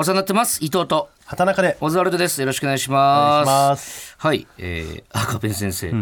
[0.00, 0.64] お世話になってます。
[0.64, 1.76] 伊藤と畑中で。
[1.80, 2.40] オズワルドです。
[2.40, 3.46] よろしくお願いします。
[3.48, 4.14] ます。
[4.16, 5.92] はい、えー、赤ペン先生、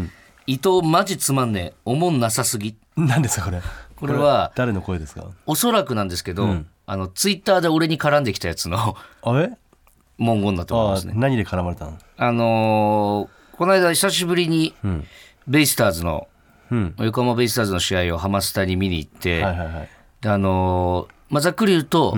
[0.47, 1.75] 伊藤マジつまんねえ。
[1.87, 2.77] おもんなさすぎ。
[2.95, 3.63] 何ですかこれ。
[3.97, 5.25] これは誰の声ですか？
[5.47, 6.47] おそらくなんですけど、
[6.85, 9.53] あのツイッターで俺に絡んできたやつのあれ
[10.19, 11.15] 文言だと思いあますね。
[11.17, 11.97] 何で絡まれたの？
[12.19, 14.75] あのーこの間久しぶりに
[15.49, 16.29] ベイスターズの、
[16.71, 16.95] うん。
[16.99, 19.89] 横浜ベイスターズの試合をハマスタに見に行って、はいはいはい。
[20.21, 22.15] であのーまあ、ざっくり言うと、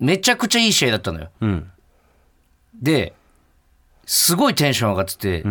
[0.00, 1.30] めちゃくちゃいい試合だったのよ。
[1.40, 1.70] うん。
[2.80, 3.14] で
[4.06, 5.44] すごいテンション上がってて、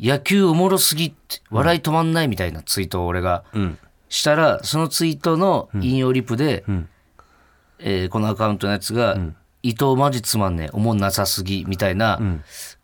[0.00, 3.78] 野球おもろすぎって笑い止まんないみたいなツイートを俺がん。
[4.08, 6.64] したら、そのツイートの引用リプで、
[7.78, 9.18] えーこのアカウントのやつが、
[9.62, 12.20] 伊藤マジつまんねえおもんなさすぎみたいな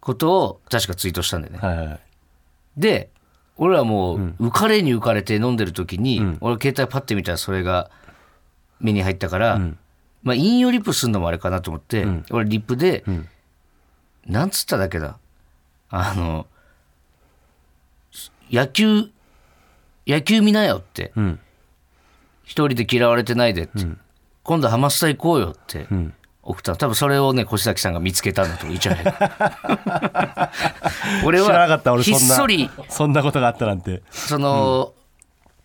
[0.01, 1.59] ことを確かツイートしたんだよね。
[1.61, 2.01] はいはいはい。
[2.77, 3.11] で
[3.57, 7.91] 俺はもう浮かれに浮かれて飲んでる時に、俺携帯パッて見たらそれが
[8.81, 9.61] 目に入ったから、
[10.25, 13.05] まあ引用リップするのもあれかなと思って、俺リップで、
[14.27, 15.19] なんつっただけだ。
[15.91, 16.47] あの
[18.51, 19.11] 野球
[20.07, 21.39] 野球見なよって、ん。
[22.43, 23.87] 一人で嫌われてないでって、
[24.43, 25.87] 今度ハマスタ行こうよって。
[26.47, 29.05] 送ったの多分それをね越崎さんが見つけたんだとゃない
[31.25, 34.03] 俺はった俺そんなひっそりそんなことがあったなんて。
[34.11, 34.93] その、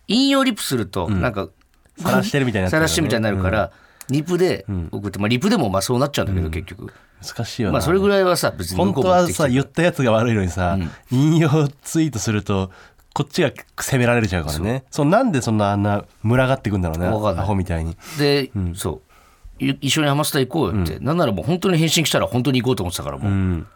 [0.08, 1.50] 引用リプすると、なんか、
[1.98, 3.72] 晒してるみたいにな晒してみたいになるから、
[4.10, 6.92] リプで送って、まあ、リプでもまあそうなっちゃうんだけど、結局。
[7.22, 7.72] 難しいよな。
[7.74, 10.78] まあ、それぐらいはさ、別に本当はさ言ったやつが悪いのにさ、
[11.10, 12.70] 引用ツイートすると
[13.12, 13.50] こっちが
[13.80, 14.84] 責められちゃうからね。
[14.90, 15.06] そう。
[15.06, 17.96] なんでそんなあんな群がってくんだろうねアホみたいに。
[18.18, 19.02] で、そ
[19.60, 19.64] う。
[19.64, 23.66] い一緒にハマスタ行こうよって、なんならもう本当に返信来たら本当に行こうと思ってたからもう、うん。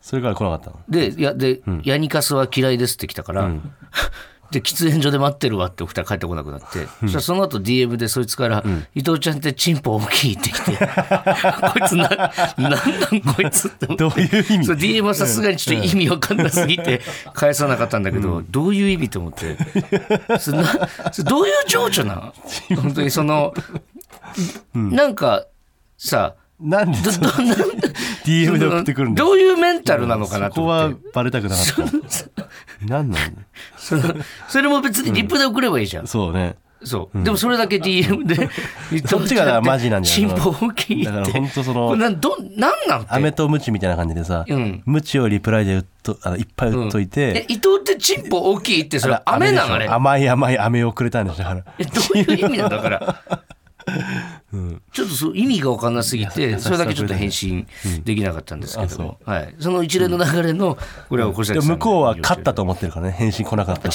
[0.00, 0.80] それから来なかったの。
[0.88, 3.50] でいやで、ヤニカスは嫌いですって来たから、
[4.54, 10.50] で喫煙所で待ってるわってお二人帰ってこなくなって、そしたらその後 DM でそいつから、伊藤ちゃんってチンポ大きいって。
[10.50, 12.08] 来 てこいつな
[12.56, 12.80] なんなん
[13.34, 13.86] こいつって。
[13.86, 14.64] 思ってどういう意味？
[14.66, 17.00] そう DM はさすがにちょっと意味わかんなすぎて
[17.32, 19.56] 返さなかったんだけど、どういう意味と思って。
[20.38, 20.58] それ
[21.24, 22.34] どういう情緒なの？
[22.80, 23.52] 本当にその、
[24.74, 25.46] なんか
[25.98, 27.58] さなんでどどなん
[28.24, 30.92] DM で送ってくるんどういうメンタルなのかなそこは。
[31.12, 31.66] バレたくなかっ
[32.34, 32.48] た
[32.86, 33.32] 何なの
[33.76, 34.02] その
[34.48, 36.06] それも別にリップで送ればいいじゃん。
[36.06, 37.22] そうねそう。
[37.22, 38.50] でもそれだけ DM で、
[39.08, 41.04] そっちがマジなんじゃないチンポ大きい。
[41.04, 43.06] だから本当そのなんどなんなんて。
[43.10, 49.88] アメとムチみたいな感じでさ、うんムチをリプライでとあのいっぱい打っといえて、、伊藤ってチンポ大きいってそれ飴なのあれ。
[49.88, 53.22] 甘い甘い飴をくれたんでしょだからえどういう意味なんだから。
[54.92, 57.66] ちょっとそう意味が分かんなすぎて、それだけちょっと返信
[58.04, 59.02] できなかったんですけど。
[59.02, 60.78] も、はい、その一連の流れの、
[61.08, 63.90] これは小崎さん向こうは勝ったと思ってるからね返信来なかった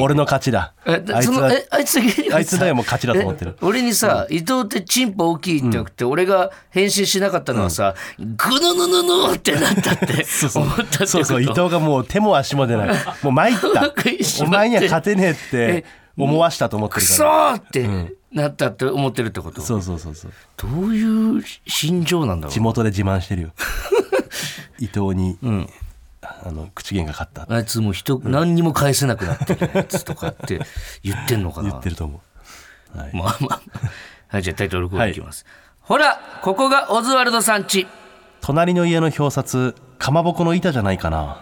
[0.00, 0.74] 俺の勝ちだ。
[0.86, 2.34] ええあいつだけ？
[2.34, 3.56] あいつだよもう勝ちだと思ってる。
[3.60, 12.88] え俺にさ、伊藤ってチンポ大きいって言って、俺が返信しなかったのはさ、ぐぬぬぬぬってなったって思ったそうそう伊藤がもう手も足も出ない。
[13.22, 13.94] もう参った。
[14.44, 15.84] お前には勝てねえって
[16.16, 17.16] 思わしたと思ってくるから。
[17.16, 20.32] そーってなったって思ってるってこと、そうそうそうそう。
[20.56, 22.52] どういう心情なんだろう？
[22.52, 23.50] 地元で自慢してるよ。
[24.78, 25.38] 伊藤に、
[26.22, 27.46] あの口喧嘩勝った。
[27.48, 30.60] あいつもう人、何にも返せなくなってるやつとかって
[31.02, 31.70] 言ってんのかな？
[31.70, 32.20] 言ってると思
[32.94, 32.98] う。
[32.98, 33.10] はい。
[33.14, 33.60] まあまあ。
[34.30, 35.46] はいじゃあタイトルコールいきます、
[35.80, 37.86] ほらここがオズワルドさんち
[38.42, 41.40] 隣の家の表札かまぼこの板じゃないかな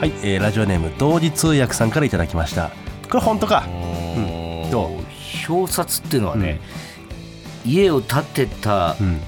[0.00, 2.70] はい、えーラジオネーム同時通訳さんからいただきました。
[3.10, 3.66] これ本当か？
[4.16, 4.18] う
[4.66, 4.70] ん。
[4.70, 5.52] どう？
[5.52, 6.58] 表札っていうのはね、
[7.66, 9.20] 家を建てた、ん。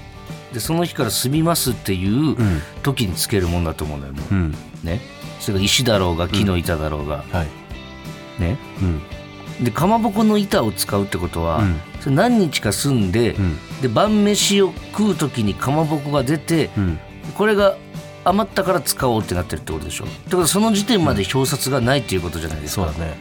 [0.55, 2.37] でその日から住みますっていう
[2.83, 4.35] 時につけるもんだと思うんだよね,、う。
[4.35, 4.57] ん。
[4.83, 5.03] ね。
[5.41, 8.41] それが石だろうが木の板だろうが、はい。
[8.41, 8.57] ね。
[8.81, 9.65] うん。
[9.65, 11.81] でかまぼこの板を使うってことは、うん。
[12.01, 13.59] それ何日か住んで、ん。
[13.83, 16.99] で晩飯を食う時にかまぼこが出て、うん。
[17.35, 17.77] これが
[18.25, 20.05] 余ったから使おうってなってるってことでしょ？
[20.05, 23.15] ってことはその時点まで表札がないっていうことじゃないですか、そうだね。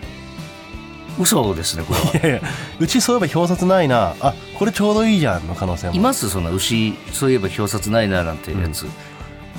[1.20, 2.28] 嘘ですねこれは。
[2.28, 2.50] いやいや
[2.80, 4.16] うちそういえば表札ないな。
[4.22, 5.94] あこれちょうどいいじゃんの可能性も。
[5.94, 6.30] います？
[6.30, 8.86] そんな牛そういえば表札ないななんてやつ、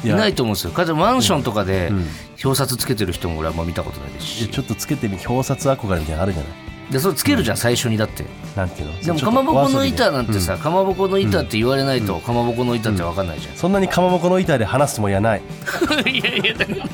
[0.05, 0.17] いや。
[0.17, 0.71] ないと思うんですよ。
[0.71, 1.93] かつマンションとかで
[2.43, 4.49] 表札つけてる人も俺はもう見たことないですし。
[4.49, 6.53] ちょっとつけてみ表札憧れみたいなのあるじゃない？
[6.93, 8.25] でそれつけるじゃん最初にだって。
[8.55, 9.01] なんていうの？
[9.01, 15.43] でもかまぼこの板なんてさ、かまぼこの板って言われないと、かまぼこの板って分かんないじゃん、そんなにかまぼこの板で話すつもりはない。
[16.07, 16.85] いやいやだから。
[16.85, 16.89] か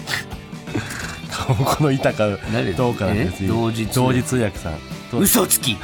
[1.49, 4.79] まぼこの板か誰どうかなんてえ別に同時通同時通訳さん。
[5.11, 5.77] と嘘つき。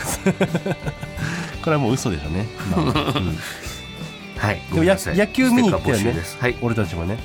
[1.65, 2.83] これはもう嘘でしょうね、まあ。
[3.19, 3.39] うん。
[4.39, 4.61] はい。
[4.73, 5.17] でもやごめんなさい。
[5.17, 6.01] 野球見に行ったよね？
[6.01, 6.37] ステッカー募集です。
[6.39, 6.57] はい。
[6.63, 7.19] 俺たちもね。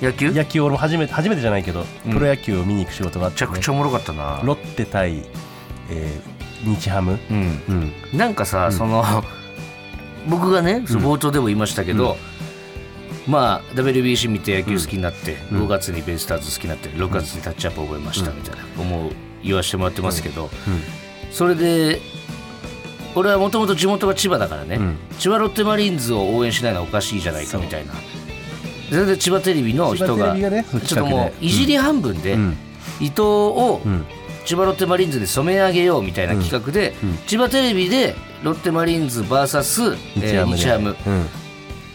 [0.00, 0.30] 野球？
[0.30, 2.12] め野球俺も初めて初めてじゃないけど、うん。
[2.12, 4.40] プロ野球を見に行く仕事があって、ね、ちゃくちゃおもろかったな。
[4.44, 5.24] ロッテ対、
[5.90, 7.62] えー日ハム、うん。
[8.12, 9.02] うん、なんかさ、その
[10.28, 12.16] 僕がね冒頭でも言いましたけど、
[13.26, 20.50] まあ WBC 見て野球好きになって、5月にベイスターズ好きになって6月にタッチアップ覚えましたみたいな、思う言わしてもらってますけど、
[21.32, 22.00] それで
[23.14, 24.98] 俺はもともと地元が千葉だからね、ん。
[25.18, 27.92] 千葉ロッテマリーンズを応援しないのはおかしいじゃないかみたいな。
[28.90, 31.48] 全然千葉テレビの人がちょっともうい。
[31.48, 32.56] じり半分で、ん。
[33.00, 34.04] 伊藤をん
[34.44, 36.94] 千葉ロッテマリーンズで染め上げようみたいな企画で、
[37.26, 41.26] 千葉テレビでロッテマリーンズ VS 日ハムハムうん。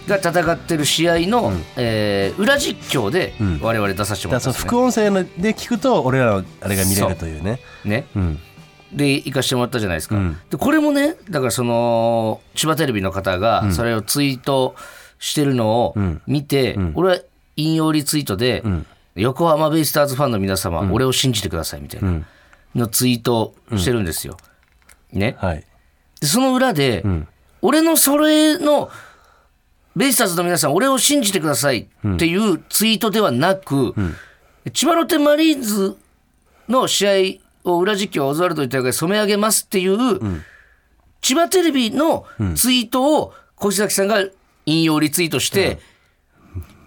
[0.07, 3.59] が戦ってる試合の、えー裏実況でん。
[3.61, 4.71] 我々出させてもらったんですね。
[4.71, 7.59] の副音声ので聞くと俺らのあれが見れるというね。
[7.83, 8.05] ね。
[8.15, 8.39] うん。
[8.93, 10.37] で行かしてもらったじゃないですか、うん。
[10.49, 14.75] でこれもねだからその千葉テレビの方がそれをツイート
[15.19, 15.95] してるのを
[16.27, 17.19] 見て、俺は
[17.55, 18.63] 引用リツイートで、
[19.15, 22.21] 横浜ベイスターズファンの皆様、俺を信じてくださいみたいな
[22.75, 24.37] のツイートしてるんですよ。
[25.11, 25.63] ね、はい。
[26.19, 27.03] でその裏で、
[27.61, 28.89] 俺のそれの
[29.95, 33.95] ベイスターズの皆さん俺を信じてくださいっていうツイートではなく、
[34.73, 35.97] 千葉ロッテマリーンズ
[36.67, 40.19] の試合を裏実況オズワルドに対して染め上げますっていう、
[41.21, 42.25] 千葉テレビの
[42.55, 44.23] ツイートを小崎さんが
[44.65, 45.79] 引用リツイートして、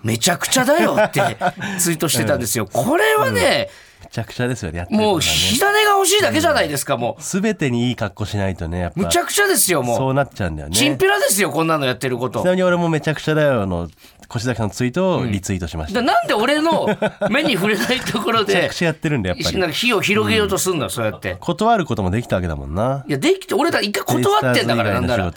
[0.03, 1.37] めちゃくちゃだよって
[1.79, 2.67] ツイートしてたんですよ。
[2.73, 3.69] これはね、め
[4.11, 8.99] ちゃくちゃですよねやってるもう火種が欲しいだけじゃないですか、も全てにいい格好しないとねやっう。
[8.99, 9.97] むぱちゃくちゃですよ、もう。
[9.97, 12.51] そうなっちゃうんだよねチンピラですよ、こんなのやってることちな。
[12.53, 13.89] みに俺もめちゃくちゃだよの
[14.35, 16.87] 越崎さんのツイートをリツイートしました、だなんで俺の
[17.31, 21.37] 目に触れないところでめちゃくちゃやってるんだやっぱりなんか火を広げようとすんのよ、そうやって。
[21.41, 25.33] 断ることもできたわけだもんないや、できて、俺だ、一回断ってんだから、なんなら。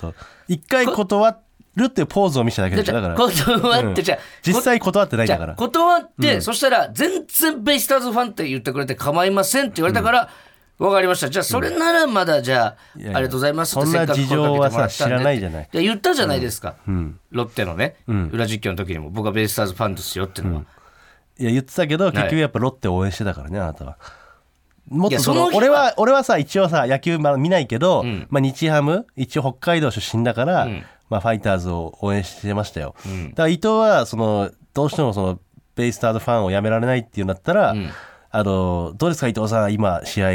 [0.48, 1.38] 一回断
[1.76, 2.94] るってポーズを見せただけでしょ。
[2.94, 3.16] だから。
[3.16, 5.56] 断って、じゃあ実際断ってないんだから。
[5.56, 10.30] 断って、そしたら全然ベイスターズファンって言ってくれて構いませんって言われたから、
[10.80, 11.30] わかりました。
[11.30, 13.94] じゃあそれならまだじゃあ、いやいやありがとうございますってそん。
[13.94, 15.70] なせっかく声かけてもらったんで事情はさ知らないじゃない。
[15.72, 16.76] や言ったじゃないですか。
[17.32, 19.10] ロッテのね、裏実況の時にも。
[19.12, 20.62] 僕はベイスターズファンですよってのは。
[21.38, 23.98] いや言ってたけど結局やっぱロッテを応援してたからねあなたは。
[24.90, 25.52] もっとそいやその日は。
[25.52, 30.68] の俺は俺はさ一応さ野球まあ見ないけど、まあ、日ハム一応北海道出身だから、
[31.12, 32.96] まあ、ファイターズを応援してましたよ、
[33.32, 35.40] だから伊藤はそのどうしてもその
[35.76, 37.76] ベイスターズファンをやめられないっていうんだったら、
[38.32, 40.30] あのどうですか伊藤さん今試合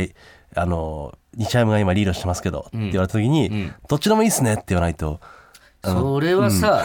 [0.55, 5.19] あの日ハムが今リードしてますけど、って言われた時に、どっちでもいいっすねって言わないと。
[5.83, 6.85] それはさ、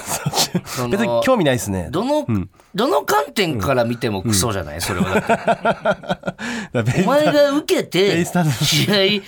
[0.65, 1.89] その 別に興味ないっすね。
[1.91, 2.27] どの、
[2.75, 6.35] どの観点から見てもクソじゃない、それは。
[7.03, 9.23] お前が受けベて試合。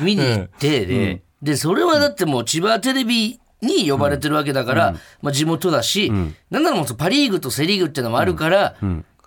[0.00, 6.10] 見に行ってで、でそれはだってもう千葉テレビに呼ばれてるわけだから、まあ、地元だし、
[6.50, 8.76] なんならもうパ・リーグとセ・リーグっていうのもあるから、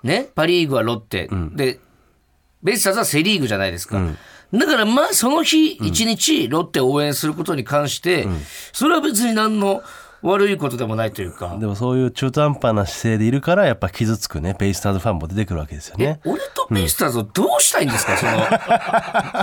[0.04, 1.80] ね、パ・リーグはロッテ、で
[2.64, 4.02] ベイスターズはセ・リーグじゃないですか。
[4.54, 8.28] だからまあその日一日ロッテを応援することに関して、
[8.72, 9.82] それは別に何の
[10.22, 14.56] 悪いことでもないというか、でもそういう中途半端な姿勢でいるからやっぱ傷つくね。
[14.58, 16.20] ベイスターズファンも出てくるわけですよえね。
[16.26, 18.32] 俺とベイスターズをどうしたいんですか、その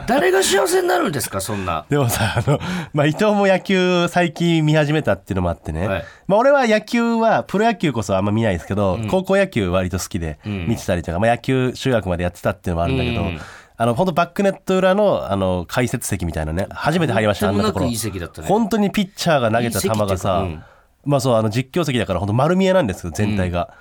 [0.07, 1.41] 誰が幸せになるんですか？
[1.41, 1.87] そんな。
[1.89, 2.59] でもさあの、
[2.93, 6.05] まあ、伊藤も野球最近見始めたっていうのもあってね、はい。
[6.27, 13.41] まあ、俺は野球はプロ野球こそあんま見ないですけど、高校野球割と好きで見てたりとか、まあ、野球中学までやってたっていうのもあるんだけど、うん
[13.77, 17.87] あの本当バックネット裏のあの解説席みたいなね初めて入りましたあんなところ。
[17.87, 18.49] いい席だったね。
[18.49, 20.59] 本当にピッチャーが投げた球がさいい
[21.05, 23.75] まあそうあの実況席だから本当丸見えなんですけど全体が、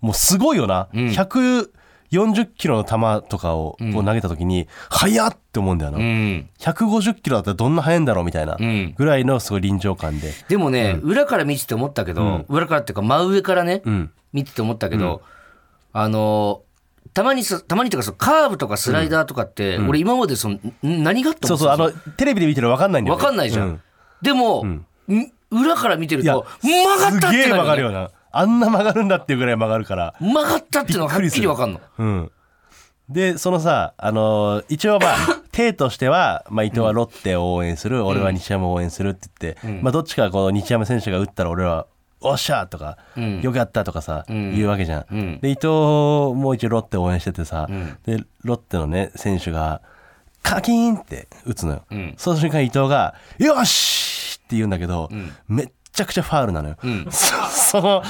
[0.00, 8.94] もうすごいよな、140キロの球とかをこう投げた時に、速っって思うんだよな、うん、150キロだったらどんな速いんだろうみたいなん。
[8.94, 14.10] ぐらいのすごい臨場感で、でもね、裏から見てて思ったけど、裏からっていうか真上からね、ん。
[14.32, 15.22] 見てて思ったけど、
[15.94, 16.62] あの
[17.16, 23.80] たまにさたまにというかそのカーブとかスライダーとかって、俺今までそのん何がってそうそうあののテレビで見てるの分かんないんだよ、ね、分かんないじゃん、う
[24.20, 24.86] でも、ん。
[25.50, 28.10] 裏から見てると曲がったっすげえてなるよね曲がるよな。
[28.32, 30.14] あんな曲がるんだっていうぐらい曲がるから。
[30.20, 31.80] 曲がったっていうのがはっきり分かんの。
[31.96, 32.30] うん。
[33.08, 35.16] でそのさあのー一応まあ
[35.52, 41.86] 体としては、まあ、伊藤はロッテを応援する、俺は日ハムを応援するって言って、まあ、どっちかこの日ハム選手が打ったら俺は
[42.20, 43.40] おっしゃ!」とか、ん。
[43.40, 45.40] よくやった」とかさ、言うわけじゃん、ん。
[45.40, 47.68] で伊藤もう一応ロッテ応援しててさ、
[48.04, 49.80] でロッテのね選手が
[50.42, 52.14] カキーンって打つのよ、ん。
[52.16, 55.10] その瞬間伊藤が「よし!」って言うんだけど、
[55.48, 56.76] めっちゃくちゃファウルなのよ、
[57.10, 58.02] そ その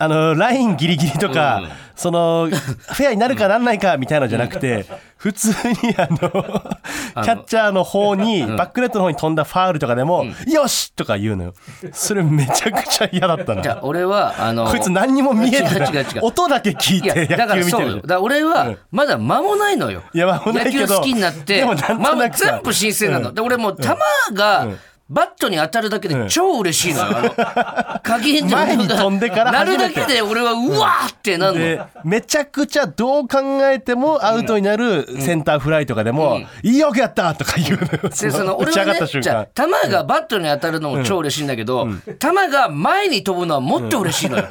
[0.00, 1.68] あのラインギリギリとか、うん。
[1.98, 4.86] そのフェアになるかなんないかみたいなのじゃなくて
[5.16, 5.54] 普通に
[5.96, 11.54] あのキャッチャーの方にバックネットの方に飛んだファウルとかでも「よし!」とか言うのよ。
[11.90, 13.62] それめちゃくちゃ嫌だったの。
[13.62, 16.04] じゃあ俺はあのこいつ何にも見えてない。
[16.22, 17.94] 音だけ聞いて野球見てるそうよ。
[17.96, 20.78] だから俺はまだ間もないのよ、いや間もないけど。
[20.82, 22.52] 野球好きになってでもなんとまなくさ。
[22.52, 23.88] 全部新鮮なの、で俺もう球
[24.34, 24.68] が
[25.10, 33.38] バットに当たるだけで超嬉しいのよ、あの鍵に飛んでからなるだけで俺はうわーってなるの、でめちゃくちゃどう考
[33.70, 37.86] えてもアウトになるセンターフライとかでも「いいよくやった!」とか言うの。
[37.86, 39.22] よでその打ち上が俺はねった瞬間。
[39.22, 39.46] じゃあ
[39.84, 41.88] 球がバットに当たるのも超嬉しいんだけど、
[42.18, 44.46] 球が前に飛ぶのはもっと嬉しいのよ、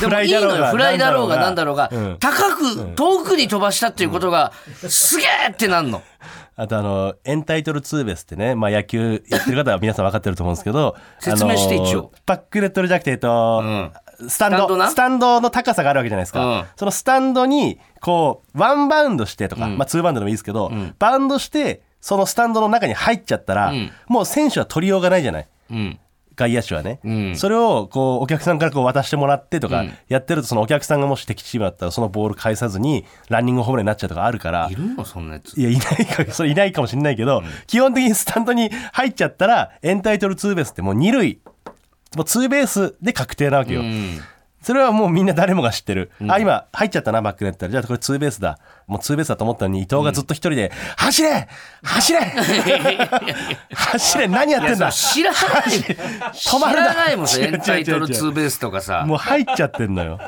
[0.00, 0.66] でもいいのよ。
[0.66, 2.16] フフライだろうがなんだろうが、うん。
[2.18, 4.52] 高く遠くに飛ばしたっていうことが
[4.88, 6.02] すげえってなんの
[6.56, 12.12] あとあのエンタイトルツーベースってね、まあ、野球やってる方は皆さん分かってると思うんですけど 説明して一応。
[12.26, 13.62] バックネットじゃなくてえっと、
[14.28, 16.64] スタンドスタンドの高さがあるわけじゃないですか、うん。
[16.76, 23.90] そのスタンドにこうワンバウンドしてとか、まあ、ツーバウンドでもいいですけど、バウンドしてそのスタンドの中に入っちゃったら、ん。
[24.06, 25.48] もう選手は取りようがないじゃない。
[25.70, 25.98] うん
[26.36, 27.36] 外野手はね、ん。
[27.36, 34.68] それをこうお客さんからこう渡してもらってとかやってるとそのお客さんがもし敵チームだったらそのボール返さずにランニングホームランになっちゃうとかあるから。
[34.70, 35.58] いるのそんなやつ。
[35.58, 41.40] いやいないかそれいないかもしれないけど、基本的にスタンドに入っちゃったらエンタイトルツーベースってもう二塁
[42.16, 44.20] もうツーベースで確定なわけよ、うん
[44.64, 47.68] それはもうみんな誰もが知ってる、あ今入っちゃったなバックネット。
[47.68, 48.58] じゃあこれツーベースだ。
[48.86, 51.48] もうツーベースだと思ったのに伊藤がずっと一人で「走れ!
[51.82, 52.20] 走れ!
[53.74, 54.28] 走れ!
[54.28, 54.90] 何やってんだ?
[54.90, 55.40] 知らない。
[56.32, 56.92] 止まるな!
[56.92, 59.04] 知らないもんそれエンタイトルツーベースとかさ。
[59.06, 60.18] もう入っちゃってんのよ。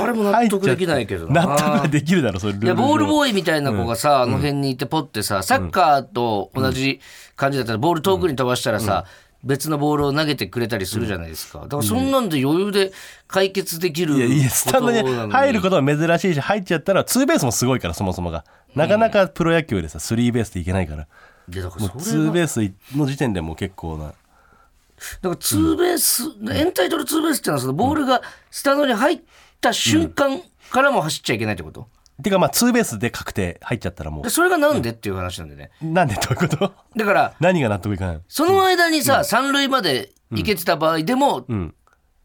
[0.00, 1.44] あれも納得できないけどな。
[1.46, 7.00] 納得ができるだろそれルールいやボールーボーイみたいな子がさ、あの辺にいてポッてさサッカーと同じ
[7.36, 9.04] 感じだったらボール遠くに飛ばしたらさ、
[9.44, 11.60] 別のボールを投げてくれたりするじゃないですか。
[11.60, 12.92] だからそんなんで余裕で
[13.26, 18.44] 解決できるいやいやスタンドに入ることは珍しいし入っちゃったらツーベースもすごいからそもそもが。
[18.74, 21.06] なかなかプロ野球でさスリーベースっていけないから。
[21.50, 22.60] いやだからもうツーベース
[22.96, 24.06] の時点でもう結構な。
[24.06, 29.20] だからツーベース、エンタイトルツーベースっていうのはそのボールがスタンドに入っ
[29.60, 31.88] た瞬間からも走っちゃいけないってこと、
[32.22, 35.70] てかまあツーベースで確定入っちゃったらもでそれがなんでっていう話なんでね。
[35.82, 36.72] うなんでどういうこと？
[36.96, 38.22] だから何が納得いかないの？
[38.28, 41.46] その間にさ、三塁まで行けてた場合でも、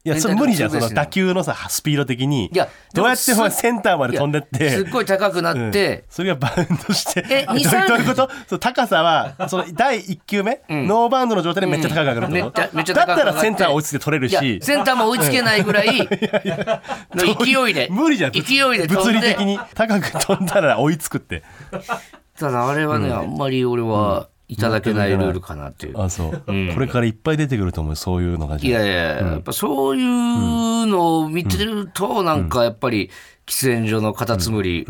[0.05, 0.69] いやそれ無理じゃん。
[0.69, 2.47] その打球のさスピード的に。
[2.53, 6.03] いやどうやってセンターまで飛んでっいやすてっごい高くなって、うん。
[6.09, 7.25] それがバウンドして。
[7.29, 8.29] え二三 どういうこと？
[8.49, 14.59] そう高さはその第1球目、ノーバウンドの状態でめっちゃ高く上がるってこと、めっちゃめっちゃだったらセンター追いついて取れるし。
[14.61, 15.87] センターも追いつけないぐらい
[17.15, 18.31] の勢いで無理じゃん。
[18.33, 18.43] 勢い
[18.77, 21.43] で飛物理的に高く飛んだら追いつくって。
[22.37, 28.93] ただあれはね、あんまり俺はいただけないルールかなっていう、あそう、これからいっぱい出てくると思うそういうのがいやいや、
[29.27, 33.09] やっぱそういうのを見てると、なんかやっぱり
[33.45, 34.85] 喫煙所のカタツムリ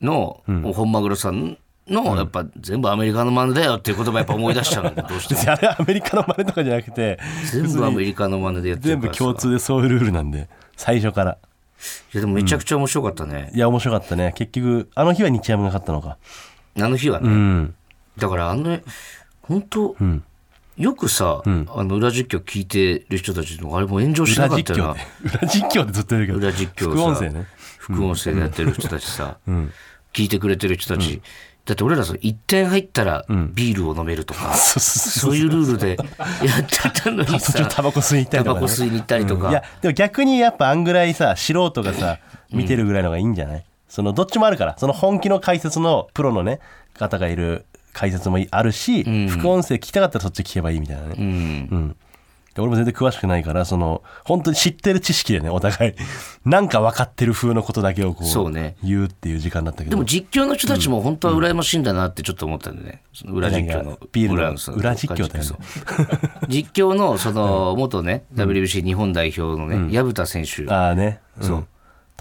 [0.00, 0.42] の
[0.74, 4.94] 本マグロさんのやっぱ全部アメリカの真似だよっていう言葉やっぱ思い出しちゃう。
[5.08, 5.52] どうしても。
[5.52, 7.18] あれアメリカの真似とかじゃなくて
[7.50, 9.18] 全部アメリカの真似でやってるからさ。
[9.18, 11.38] 全部共通でそういうルールなんで最初から。
[12.14, 14.32] いやでもめちゃくちゃ面白かったね、いや面白かったね。
[14.36, 16.16] 結局あの日は日ハムが勝ったのか。
[16.80, 17.74] あの日はね、うん
[18.18, 18.82] だからあのね
[19.42, 19.96] 本当、
[20.76, 24.96] よくさ、あの裏実況聞いてる人たちのあれも炎上しなかったよな。
[25.22, 25.84] 裏実況。
[25.84, 26.38] でずっと言うけど。
[26.38, 27.46] 裏実況副音声ね。
[27.78, 29.38] 副音声でやってる人たちさ、
[30.12, 31.20] 聞いてくれてる人たち、
[31.64, 35.96] だって俺らさ1点入ったらビールを飲めるとか、 そういうルールで
[36.46, 42.18] やってたのに途さ中タバコ吸いに行ったりとか、ね、タバコ吸いに行ったりとか、いやでも逆にやっぱあんぐらいさ素人がさ
[42.50, 44.76] 見てるぐらいのがいいんじゃない、そのどっちもあるから。
[44.78, 46.60] その本気の解説のプロのね
[46.98, 51.24] 方がいる解説もあるし、副音声聞きたかったらそっち聞けばいいみたいなね、うん。
[51.24, 51.28] う
[51.76, 51.96] ん。
[52.54, 55.94] で俺も全然詳しくないからその本当に知ってる知識でねお互い
[56.44, 58.76] なんか分かってる風のことだけをこうそうね。
[58.82, 59.90] 言うっていう時間だったけど。
[59.90, 65.56] でも実況の人たちも本当は羨ましいんだなってちょっと思ったんでね、その裏実況のビールの裏実況だよね。
[66.48, 70.70] 実況のその元ね、WBC 日本代表のね、薮田選手。
[70.70, 71.46] ああね、うん。
[71.46, 71.66] そう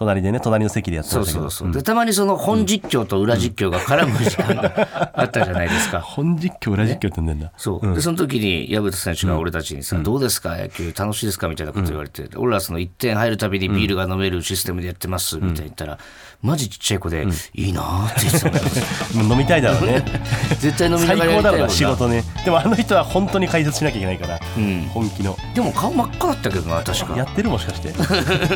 [0.01, 1.31] 隣でね隣の席でやってたけど。
[1.31, 1.72] そうそう。
[1.72, 6.01] で、たまにその本実況と裏実況が絡む時間が あったじゃないですか。
[6.01, 7.51] 本実況裏実況ってんだ。
[7.55, 7.93] そう。
[7.93, 10.58] で、その時に、矢蓋選手が俺たちにさ、どうですか？
[10.58, 11.48] 野球楽しいですか？
[11.50, 16.00] みたいなこと言われて、俺らその1点入るたびにビールが飲めるシステムでやってます、みたいに言ったら、
[16.41, 20.03] マジちっちゃい子で、いいなーって言ってたも 飲みたいだろうね。
[20.60, 21.51] 絶対飲みな最がらやりたいもんな。
[21.51, 22.24] 高だろうな仕事ね。
[22.43, 24.89] でもあの人は本当に解説しなきゃいけないから、ん。
[24.91, 25.38] 本気の。
[25.53, 27.15] でも顔真っ赤だったけどな、確か。
[27.15, 27.93] やってるもしかして。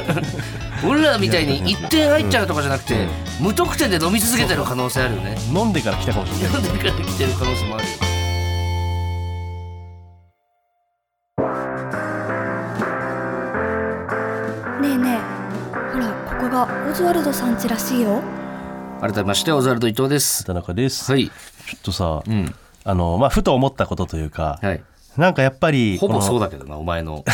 [0.83, 3.07] 俺らみたいに1点入っちゃうとかじゃなくて、
[3.39, 5.37] 無得点で飲み続けてる可能性あるよね。
[5.53, 6.63] 飲んでから来たかもしれない。
[6.63, 8.14] 飲んでから来てる可能性もあるよ。
[16.55, 18.21] がオズワルドさん家らしいよ
[19.01, 20.45] 改めまして、オズワルド伊藤です。
[20.45, 21.27] 田中です、はい。
[21.27, 21.33] ちょ
[21.75, 22.55] っとさ、うん。
[22.85, 24.81] あのまあふと思ったことというか、はい。
[25.17, 27.25] なんかやっぱりほぼそうだけどな、お前の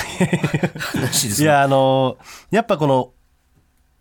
[1.39, 2.17] いやあの
[2.49, 3.11] やっぱこの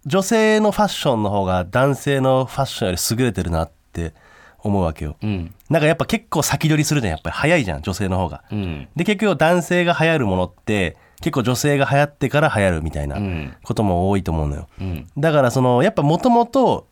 [0.06, 4.14] 女性のファッションの方が男性のファッションより優れてるなって
[4.60, 5.54] 思うわけようん。
[5.68, 8.88] なんかやっぱ結構先取りするじゃんやっぱり早いじゃん女性の方がうん。
[8.96, 13.54] で結局男性が流行るものって結構女性が流行ってから流行るみたいなうん。
[13.62, 14.68] ことも多いと思うのよ。
[14.80, 15.06] うん。
[15.18, 16.88] だからそのやっぱもともと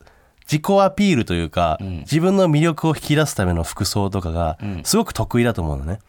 [0.49, 5.99] 自己アピールというか、自分の魅力を引き出すための服装とかがすごく得意だと思うのね。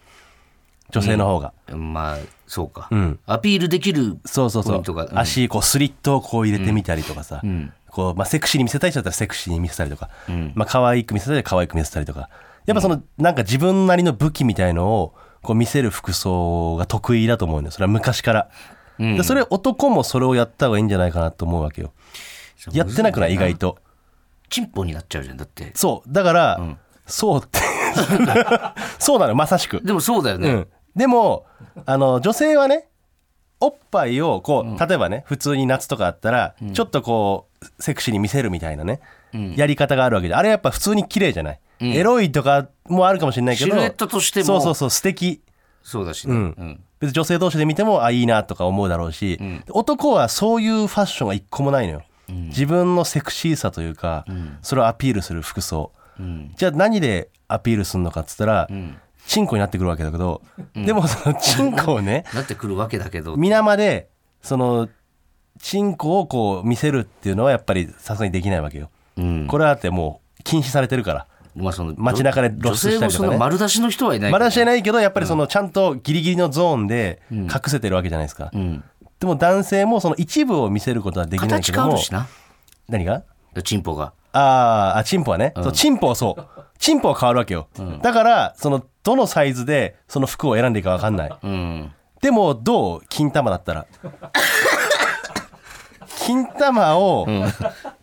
[0.91, 2.89] 女性の方が、まあ、そうか。
[2.95, 3.19] ん。
[3.27, 4.83] アピールできるそうそうそう。
[4.87, 5.19] うん。
[5.19, 7.73] 足こうスリットをこう入れてみたりとかさ、ん。
[7.91, 10.53] こうまあ、セクシーに見せたい人だったらセクシーに見せたりとか、ん。
[10.55, 12.29] まあ可愛く見せたいら可愛く見せたりとか。
[12.67, 17.73] やっぱそのなんか自分なりの武器みたいのをこう見せる服装が得意だと思うんだよ。
[17.73, 18.51] それは昔から、
[18.99, 19.17] うん。
[19.17, 21.93] でそれ男もそれをやった方がいいんじゃないかなと思うわけよ。
[22.73, 23.35] やってなくない？
[23.35, 23.79] 意外と。
[24.51, 25.37] チンポになっちゃうじゃん。
[25.37, 25.73] だって。
[25.75, 26.13] そう。
[26.13, 26.61] だから、
[27.07, 27.59] そうって。
[28.99, 29.81] そうなのまさしく。
[29.83, 30.51] でもそうだよね。
[30.51, 31.47] うん、でも
[31.87, 32.89] あの女性はね
[33.61, 39.01] おっぱいをこう、例えばね普通に夏とかあったら、ちょっとこうセクシーに見せるみたいなね、
[39.57, 40.35] やり方があるわけで。
[40.35, 44.47] あれやっぱ普通に綺麗じゃない、エロいとかもあるかもしれないけどシルエットとしても。
[44.47, 45.43] そうそうそう素敵。
[45.83, 46.35] そうだしね。
[46.35, 46.41] うん。
[46.41, 46.81] うん。
[47.01, 54.27] 別に女性同士で見てもあいいなとか思うだろうし、男はそういうファッションが一個もないのよ、自分のセクシーさというか、
[54.61, 56.53] それをアピールする服装、ん。
[56.57, 58.69] じゃあ何でアピールするのかっつったら、
[59.27, 60.43] チンコになってくるわけだけど、
[60.75, 63.37] でもそのチンコをね なってくるわけだけど。
[63.37, 64.11] 皆まで
[64.43, 64.89] その
[65.59, 69.47] チンコをこう見せるっていうのはやっぱりさすがにできないわけよ、うん。
[69.47, 71.26] これはだってもう禁止されてるから
[71.61, 73.37] まあその街中で露出したりとかね。
[73.39, 74.47] 丸出しの人はいないまから。
[74.47, 78.85] だ知らないけどやっぱりそのちゃんとギリギリのゾーンで隠せてるわけじゃないですか、うん。
[79.19, 81.85] でも男性もその一部を見せることはできないけ形ども。
[81.85, 82.27] 変わるしな。
[82.89, 83.23] 何が？
[83.63, 84.13] チンポが。
[84.33, 86.47] あーあチンポはね、そうチンポはそう。
[86.79, 87.69] チンポは変わるわけよ、
[88.01, 91.33] だからそのどのサイズでその服を選んでいいか分かんない。
[91.43, 91.93] うん。
[92.23, 93.03] でもどう？
[93.09, 93.87] 金玉だったら。
[96.21, 97.27] 金玉を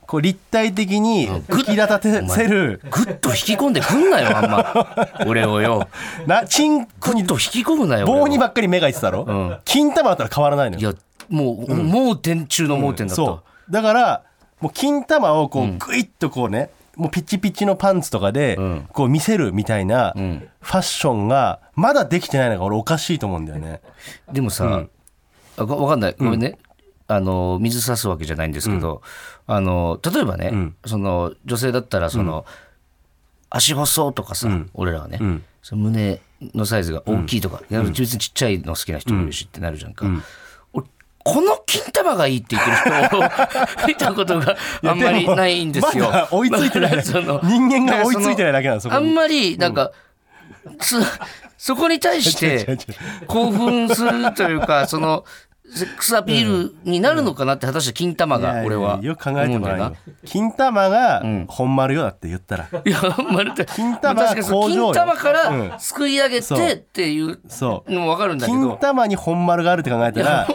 [0.07, 4.87] こう立体的に浮き立たせるぐっと引き込んでくんなよ、あんま。
[5.27, 5.87] 俺をよ。
[6.25, 8.07] なチンコにと引き込むなよ。
[8.07, 13.15] 棒にばっかり目がいってたろ、ん金玉だったら変わらないのよいや、もう、盲点中の盲点だった。
[13.15, 14.23] そうだから
[14.61, 23.81] もう金玉をこうグイッとこうね、もうピチピチのパンツとかでんこう見せるみたいなフんァッションがまだできてないのが俺おかしいと思うんだよね。
[24.31, 24.83] でもさ、
[25.57, 26.15] あわわかんない。
[26.17, 26.57] ごめんね。
[27.07, 29.01] あの、水差すわけじゃないんですけど、
[29.47, 32.45] あの、例えばね、その、女性だったら、その、
[33.49, 35.19] 足細とかさ、俺らはね、
[35.61, 36.19] その胸
[36.53, 40.05] のサイズが大きいとか、いや別にちっちゃいの好きな人もいるしってなるじゃんか。
[40.73, 40.85] 俺
[41.23, 43.21] この金玉がいいって言ってる人を
[43.87, 46.05] 見たことがあんまりないんですよ。
[46.05, 47.03] まだ追いついてない。
[47.03, 49.07] その人間が追いついてないだけなのそこに。
[49.07, 49.91] あんまり、なんか、
[50.79, 50.97] そ
[51.57, 52.77] そこに対して
[53.27, 55.25] 興奮するというか、その、
[55.69, 58.99] セックスアピールになるのかなって果たして金玉が、俺は。
[59.01, 62.81] よく考えてもらうよ金玉が本丸よだって言ったら、な。
[62.85, 63.01] いや、
[63.31, 63.65] まるで。
[63.65, 68.77] 金玉まあ確かにその工金玉かうんらすくい上げてっていうそうのもわかるんだけ金ど。
[68.77, 70.47] 玉に本丸があるって考えたら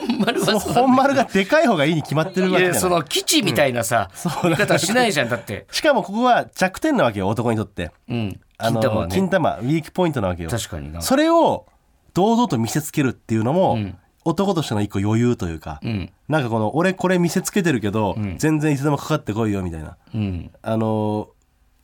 [0.45, 4.11] その本丸がでかい方がいいに決まってるわけじゃないその基地みたいなさ、
[4.43, 5.67] 言い方しないじゃん、だって。
[5.73, 8.41] しかもここは弱点なわけよ男にとってうん。
[8.59, 9.09] あの金玉。
[9.09, 11.01] 金玉ウィークポイントなわけよ確かにな。
[11.01, 11.67] それを
[12.15, 16.11] 堂々と見せつけるっていうのも、ん男としての一個余裕というか、うん。
[16.29, 19.97] なんかこの俺これ見せつけてるけど、全然いつでもかかってこいよみたいな。
[20.15, 20.51] うん。
[20.63, 21.29] あのー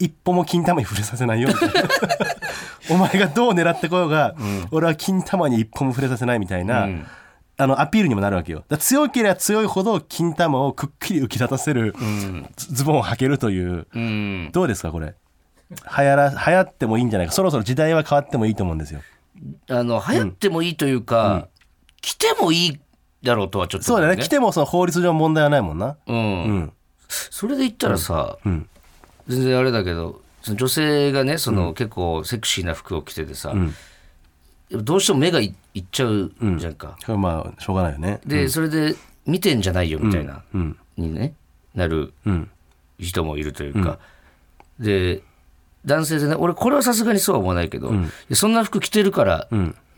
[0.01, 1.74] 一歩も金玉に触れさせないよみたいな。
[2.88, 4.37] お前がどう狙ってこようが、
[4.70, 7.07] 俺は金玉に一歩も触れさせないみたいな、うん。
[7.57, 8.62] あのアピールにもなるわけよ。
[8.79, 11.96] 強ければ強いほど金玉をくっきり浮き立たせる、
[12.57, 13.88] ズズボンを履けるという。
[13.92, 14.51] うん。
[14.53, 15.14] どうですかこれ？
[15.70, 17.33] 流行ら流行ってもいいんじゃないか。
[17.33, 19.01] そろそろ時代は変わってもいいと思うんですよ。
[19.68, 21.48] あの、流行ってもいいというか、
[22.09, 22.81] 着てもいい
[23.23, 24.23] だろうとはちょっとそうだよね。
[24.23, 25.97] 来てもその法律上問題はないもんな。
[26.07, 26.73] うん、うん。
[27.09, 28.66] それで言ったらさ、ん。
[29.27, 33.53] 全然あれだけどその女性がねその、結構セクシーな服を着ててさ、
[34.71, 38.21] どうしても目がいいっちゃうじゃんか、まあしょうがないよね。
[38.25, 40.79] で、それで見てんじゃないよみたいな、うん。
[40.97, 41.35] にね
[41.75, 42.51] なるうん。
[42.99, 43.99] 人もいるというか、
[44.81, 45.21] で
[45.85, 47.97] 男性でね俺これはさすがにそうは思わないけど、い
[48.31, 49.49] やそんな服着てるから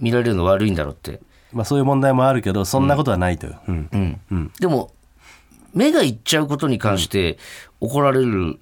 [0.00, 1.20] 見られるの悪いんだろうって、
[1.52, 3.58] まあそういう問題もあるけどそんなことはないという。
[3.68, 3.88] うん。
[3.92, 4.20] うん。
[4.30, 4.52] うん。
[4.60, 4.92] でも
[5.74, 7.38] 目がいっちゃうことに関して
[7.80, 8.58] 怒られる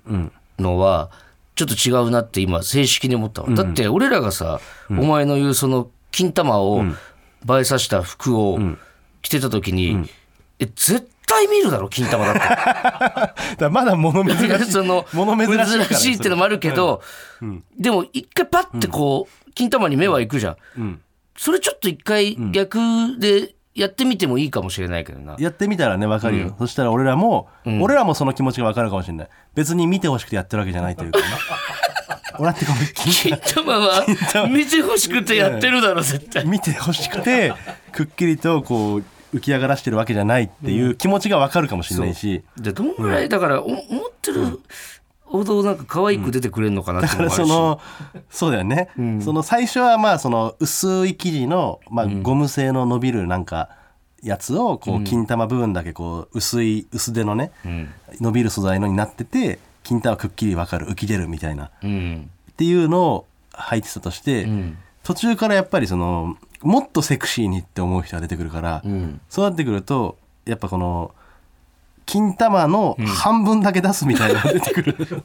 [0.59, 1.11] のは
[1.55, 8.59] ちょっと違うなって今正式に思ったわ、だって俺らがさ、お前の言うその金玉を映えさせた服を
[9.23, 10.09] 着てた時に、
[10.59, 11.89] え絶対見るだろ？
[11.89, 13.69] 金玉だって。
[13.71, 15.85] まだ物珍しい その物珍しいから。
[15.87, 17.03] 珍しいっていうのもあるけど、
[17.79, 21.01] でも一回パッてこう、金玉に目は行くじゃん、ん
[21.39, 22.79] それちょっと一回逆
[23.19, 27.49] でやってみてもいいかもしれないけどな、やってみたらね分かるよ、そしたら俺らも、
[27.81, 29.29] 俺らもその気持ちが分かるかもしれない。
[29.55, 31.25] 別に見てほしくてやってるわけじゃないというかね。
[32.41, 34.05] 俺だってこう金玉は
[34.49, 36.45] 見てほしくてやってるだろ絶対。
[36.45, 37.53] 見てほしくて
[37.93, 44.61] くっきりとこう浮き上がらしてるわけじゃないっていう気持ちが分かるかもしれないし、でどんぐらいだからお思ってる
[45.29, 47.81] ほどなんか可愛く出てくれるのかなってだいうし、からその
[48.31, 48.89] そうだよね、
[49.23, 53.71] その最初はまあその薄い生地の、まあ、ゴム製の伸びるなんか
[54.23, 57.53] やつをこう金玉部分だけこう薄い薄手のね、
[58.21, 61.71] 伸びる素材のになってて金玉くっきり分かる浮き出るみたいな。
[61.83, 64.77] うんっていうのを入ってたとして、ん。
[65.05, 69.21] 途中からやっぱりそのもっとセクシーにって思う人が出てくるから、ん。
[69.29, 71.15] そうなってくるとやっぱこの
[72.09, 74.97] 金玉の半分だけ出すみたいなのが出てくる、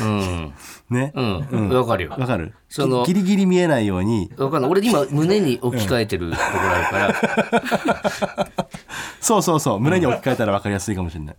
[0.00, 0.52] うん。
[0.90, 1.12] ね？
[1.14, 1.68] うん。
[1.70, 2.10] わ、かるよ。
[2.18, 2.54] わかる？
[2.68, 4.30] そのギリギリ見えないように。
[4.36, 4.70] わかんない。
[4.70, 6.78] 俺今胸に置き換えてるところあ
[7.12, 8.46] るから、
[9.20, 9.80] そうそうそう。
[9.80, 11.36] 胸に置き換えたら分かりやすいかもしれない、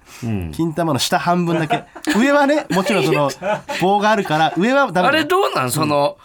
[0.53, 1.83] 金玉の下半分だけ。
[2.17, 3.29] 上はねもちろんその
[3.81, 5.71] 棒があるから上はダメあれどうなん？
[5.71, 6.17] その、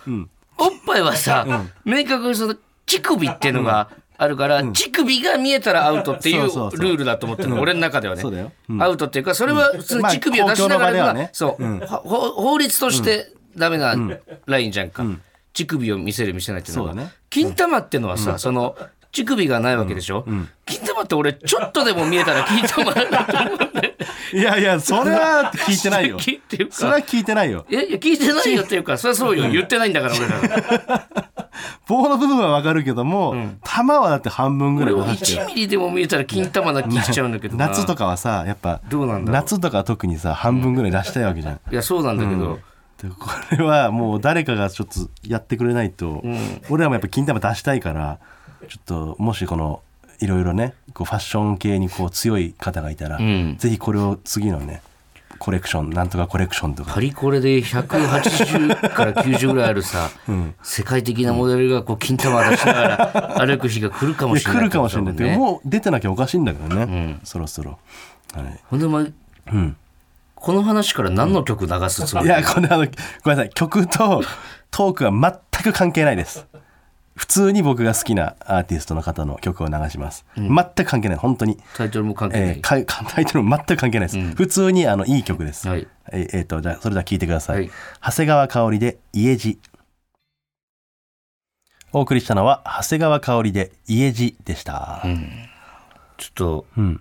[0.59, 1.47] おっぱいはさ、
[1.85, 2.55] 明確にその
[2.87, 8.53] 乳首っていうのがあるから、乳首が見えたらアウトっていうルールだと思ってるの、俺の中ではね。
[8.79, 13.97] アウトっていうかそれは普通に乳首を出しながら、そう、法律としてダメな
[14.47, 15.05] ラインじゃんか、
[15.53, 16.95] 乳首を見せる見せないっていうのは。
[17.31, 18.77] 金玉っていうのはさ、その
[19.15, 20.27] 乳首がないわけでしょ、
[20.67, 23.95] 金玉って俺ちょっとでも見えたら金玉だと思うんで。
[24.33, 26.19] いやいやそれは聞いてないよ。
[26.71, 27.65] それは聞いてないよ。
[27.71, 29.49] えいや聞いてないよっていうかそりゃそうよ。
[29.49, 31.09] 言ってないんだから俺ら
[31.87, 37.69] 棒の部分は分かるけども、玉はだって半分ぐらい俺出して1ミリでも見えたら金玉な気しちゃうんだけどな。
[37.69, 42.59] 夏とかはさやっぱどうなんだ夏とかは特にさ半分ぐらい出したいわけじゃん、いやそうなんだけど、
[43.01, 44.95] でこれはもう誰かがちょっと
[45.29, 46.25] やってくれないと、
[46.71, 48.19] 俺らもやっぱ金玉出したいから
[48.69, 49.83] ちょっともしこの
[50.21, 53.57] いろいろねこうファッション系にこう強い方がいたら、ん。
[53.59, 54.83] ぜひこれを次のね
[55.39, 56.95] コレクションなんとかコレクションとか。
[56.95, 60.11] パリコレで180から90ぐらいあるさ、
[60.63, 67.79] 世界的なモデルがこう金玉出しながら 歩く日が来るかもしれない来るかもしれない、ってことだもう出てなきゃおかしいんだけどね、そろそろ、
[68.33, 68.61] はい。
[68.71, 69.13] ほんでお前
[69.53, 69.77] うん、
[70.35, 73.51] この話から何の曲流すつもり、いやこれあのごめんなさい。
[73.51, 74.23] 曲と
[74.71, 76.47] トークは全く関係ないです
[77.15, 81.17] 普通に僕が好きなアーティストの方の曲を流します、全く関係ない。
[81.17, 81.59] 本当に。
[81.77, 85.87] タイトルも関係ない、えータイトルも全く関係ないです、普通にあのいい曲です、はい。
[86.13, 87.71] えーえーとじゃあそれでは聴いてください、はい。
[88.05, 89.61] 長谷川香織で家路
[91.93, 95.03] お送りしたのは長谷川香織で家路でした、
[96.17, 97.01] ちょっとうん。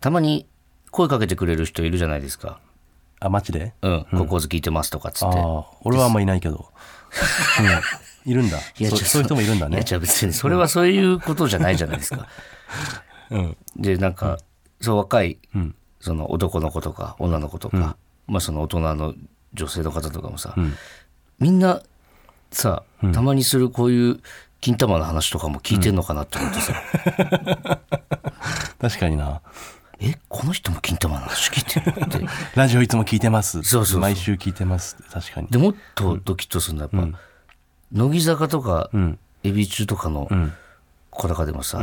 [0.00, 0.46] たまに
[0.90, 2.60] 声かけてくれる人いるじゃないですか。
[3.18, 3.72] あマジで？
[3.80, 5.38] うん、ここず聞いてますとかっつあって。
[5.38, 7.66] あ俺はあんまいないけど、うん、
[8.26, 8.58] いるんだ。
[8.58, 9.76] いやそそういう人もいるんだね。
[9.76, 10.32] いやじゃあ別に。
[10.32, 12.26] それはそういうことじゃないじゃないですか。
[13.30, 13.56] うん。
[13.76, 14.38] でなんか、
[14.80, 15.74] そう若い、ん。
[16.00, 19.14] その男の子とか女の子とか、まあその大人の
[19.54, 20.54] 女性の方とかもさ、
[21.38, 21.82] みんな
[22.50, 24.20] さたまにするこういう
[24.60, 26.74] 金玉の話とかも聞いてんのかなって思ってさ、
[28.80, 29.40] 確かにな。
[29.98, 32.26] えこの人も金玉の話聞いてるって。
[32.54, 33.62] ラジオいつも聞いてます。
[33.62, 34.00] そうそうそう。
[34.00, 35.48] 毎週聞いてます確かに。
[35.48, 37.18] でもっとドキッとするのはやっぱ、
[37.92, 39.18] 乃木坂とか、ん。
[39.44, 40.28] エビ中とかの
[41.10, 41.82] 子とかでもさ、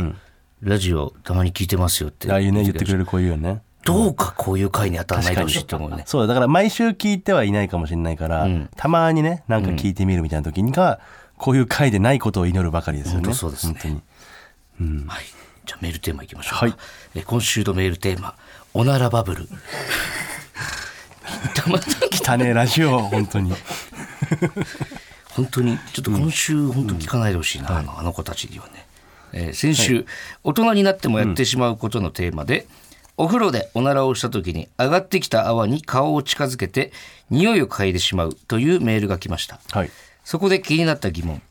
[0.62, 2.32] ラジオたまに聞いてますよって。
[2.32, 3.62] ああいうね言ってくれる子いるよね。
[3.86, 6.04] どうかこういう回に当たらないでほしいって思うね。
[6.06, 11.00] そうだだから毎週聞いてはいないかもしれないから、たまにねなんか聞いてみるみたいな時にが、
[11.38, 13.26] こういう回でないことを祈るばかりですよね。
[13.26, 13.74] 本当そうですね。
[13.82, 14.02] 本
[14.80, 15.06] 当に。
[15.08, 15.24] はい。
[15.66, 16.66] じゃあメールテーマいきましょうか。
[16.66, 16.76] はい。
[17.16, 18.36] え今週のメールテーマ、
[18.74, 19.48] おならバブル。
[21.54, 21.86] たまた
[22.34, 23.54] 汚ねえラジオ本当に
[25.36, 28.86] 本当に、ちょっと今週本当聞かないでほしいな、あのあの子たちにはね。
[29.34, 30.06] えー先週、
[30.44, 32.68] 大人になってもやってしまうことのテーマで、
[33.18, 36.92] お風呂でおならをした時に上がってきた泡に顔を近づけて
[37.30, 39.60] 匂いを嗅いでしまうというメールが来ました。
[39.72, 39.92] はい。
[40.24, 41.42] そこで気になった疑問、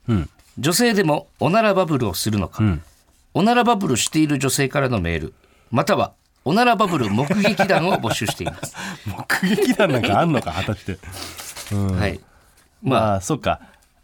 [0.59, 2.62] 女性でもおならバブルをするのか、
[3.35, 5.35] おならバブルしている女性からのメール。
[5.71, 6.12] または
[6.45, 8.75] おならバブル目撃談を募集しています、
[9.07, 10.99] 目撃談なんかあんのか果たして。
[11.75, 12.21] はい。
[12.83, 13.61] まあまあそっか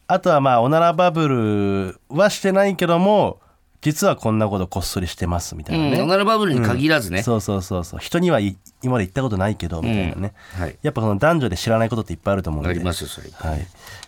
[0.08, 3.40] あとはまあおならバブルはしてないけども
[3.82, 8.00] 実はこんなことこっそりしてますみたいなね、うん、おならバブルに限らずね、そうそうそうそう。
[8.00, 10.76] 人にはい今まで言ったことないけどみたいなね、はい。
[10.82, 12.70] やっぱその男女で知らないことっていっぱいあると思うんで。
[12.70, 13.30] ありますよそれ。
[13.30, 13.66] はい。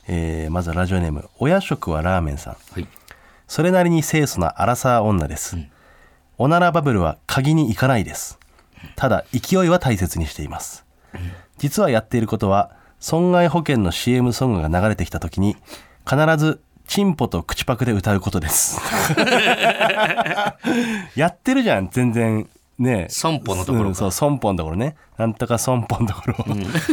[0.09, 2.89] えーまずはラジオネーム「親食はラーメンさん」はい。
[3.47, 5.57] それなりに清楚なアラサー女です、
[6.39, 8.39] おならバブルは鍵に行かないです。
[8.97, 10.85] ただ勢いは大切にしています。
[11.59, 15.57] 実はやっていることは損害保険の CM ソングが流れてきた時に
[16.11, 18.81] 必ずチンポと口パクで歌うことです。
[21.15, 22.49] やってるじゃん全然。
[22.81, 23.07] ね。
[23.11, 23.89] 損保のところか。
[23.91, 24.97] うんそう損保のところね。
[25.17, 26.35] なんとか損保のところ。
[26.41, 26.45] を、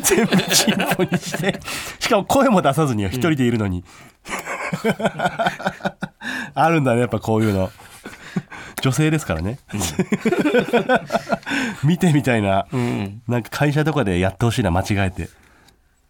[0.04, 1.60] 全部チンポにして。
[2.00, 3.84] しかも声も出さずに一人でいるのに、
[6.54, 7.72] あるんだねやっぱこういうの。
[8.82, 9.58] 女性ですからね、
[11.84, 12.68] 見てみたいな、
[13.28, 15.30] なんか会社とかでやってほしいな間違えて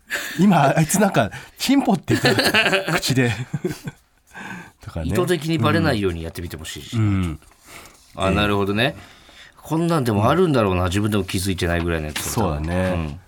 [0.39, 3.31] 今あいつなんかチンポって言った口で。
[4.81, 5.07] とかね。
[5.07, 7.39] 意図的にバレないようにやってみてほしいし、うん。
[8.15, 8.95] あなるほどね。
[9.61, 13.19] こんなんでもあるんだろうな、自分でも気づいてないぐらいのやつそうだね、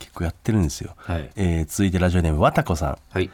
[0.00, 1.30] 結構やってるんですよ、はい。
[1.36, 2.98] えー続いてラジオネームわたこさん。
[3.10, 3.30] はい。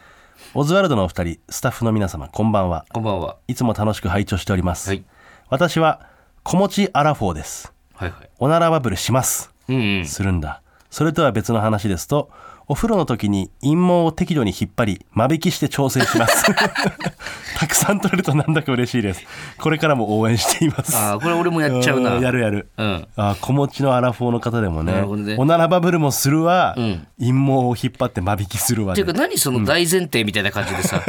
[0.53, 2.85] オズワルドのお二人スタッフの皆様こんばんは。
[2.93, 3.37] こんばんは。
[3.47, 5.03] いつも楽しく拝聴しております、はい。
[5.49, 6.05] 私は
[6.43, 7.73] 子持ちアラフォーです。
[7.95, 8.29] はいはい。
[8.37, 9.51] おならバブルします。
[9.67, 10.05] うんうん。
[10.05, 10.61] するんだ。
[10.91, 12.29] それとは別の話ですと
[12.67, 16.45] お風呂の時に陰毛を適度に引っ張り間引きして調整します。
[17.57, 19.23] たくさん取れるとなんだか嬉しいです。
[19.57, 20.95] これからも応援しています。
[20.95, 22.15] ああこれ俺もやっちゃうな。
[22.15, 22.69] うんやるやる。
[22.77, 23.07] うん。
[23.15, 24.93] あ子持ちのアラフォーの方でもね。
[24.93, 25.35] なるほどね。
[25.37, 27.07] おならバブルもするわ、ん。
[27.19, 29.01] 陰毛を引っ張って間引きするわで。
[29.01, 31.01] っていうか何その大前提みたいな感じでさ、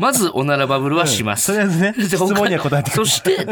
[0.00, 3.04] まずおならバブルはします、とりあえずね で質問には答えてくれ。
[3.04, 3.46] そして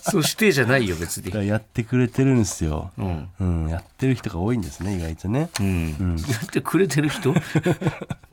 [0.02, 1.46] そしてじゃないよ別に。
[1.46, 3.28] やってくれてるんですよ、うん。
[3.40, 7.34] うん、やってる人が多いんですね意外とね、うん、やってくれてる人？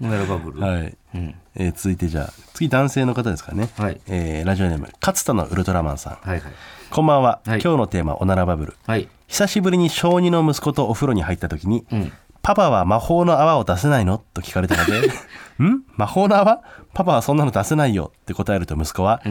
[0.01, 1.36] おならバブル、はい、うん。
[1.56, 3.99] えー続いてじゃあ次男性の方ですかね、はい。
[4.08, 6.13] えーラジオネーム勝田のウルトラマンさん。
[6.28, 6.54] はいはい。
[6.89, 7.62] こんばんは、はい。
[7.62, 8.78] 今日のテーマおならバブル。
[8.86, 9.10] はい。
[9.28, 12.12] 久しぶりに小2の息子とお風呂に入った時に、ん
[12.45, 14.21] パパは魔法の泡を出せないの？
[14.36, 15.08] と聞かれたので
[15.65, 15.81] ん？
[15.95, 16.62] 魔法の泡？
[16.93, 19.21] パパはそんなの出せないよって答えると息子は、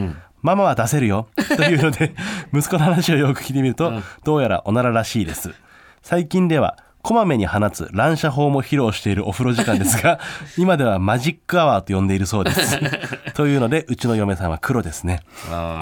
[0.41, 2.13] ママは出せるよというので
[2.53, 3.93] 息子の話をよく聞いてみると、
[4.25, 5.53] どうやらおなららしいです。
[6.01, 10.19] 最近ではこまめに放つ乱射法も披露しているお風呂時間ですが
[10.57, 12.79] 今ではマジックアワーと呼んでいるそうです。
[13.33, 15.21] というのでうちの嫁さんは黒ですね。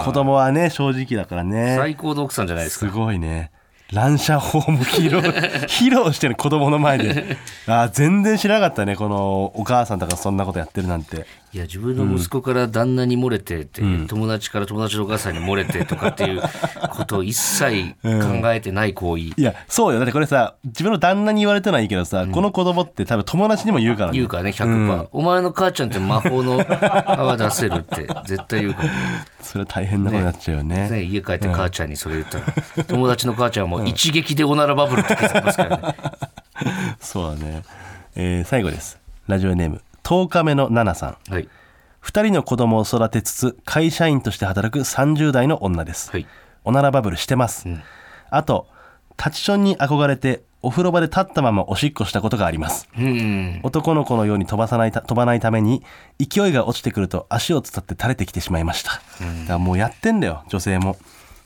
[0.04, 1.74] 子供はね正直だからね。
[1.78, 3.50] 最高の奥さんじゃないですすかごいね
[3.92, 5.20] 乱射法も披露
[5.68, 7.36] 披露してる子供の前で。
[7.66, 16.42] あー全然知らなかったねこのお母さんとかそんなことやってるなんていや自分の息子から旦那に漏れてって、友達から友達のお母さんに漏れてとかっていう
[16.90, 20.00] ことを一切考えてない行為、いやそうよ。
[20.00, 24.18] だってこれさ自分の旦那に言われてないいけどさ、この子供って多分友達にも言うからね。
[24.18, 26.64] 言うからね100%、お前の母ちゃんって魔法の
[27.06, 28.88] 泡出せるって 絶対言うから。
[29.40, 30.90] それは大変なことになっちゃうよね。
[30.90, 35.96] ね、家帰って母ちゃんにそれ言ったら、友達の母ちゃんはもう一撃でおならバブルって気づきますからね。
[37.00, 37.62] そうだね、
[38.16, 38.98] えー最後です。
[39.26, 41.32] ラジオネーム10日目のナナさん。
[41.32, 41.48] はい。
[42.02, 46.26] 2人の子供を育てつつ会社員として働く30代の女です、はい。
[46.62, 47.66] おならバブルしてます、
[48.30, 48.68] あと
[49.16, 52.88] タチションに憧れてお風呂場で立ったままおしっこしたことがあります。
[52.98, 53.60] うん。
[53.62, 55.82] 男の子のように飛ばさないた飛ばないために
[56.18, 59.02] 勢いが落ちてくると足を伝って垂れてきてしまいました、だか
[59.48, 60.98] らもうやってんだよ女性も。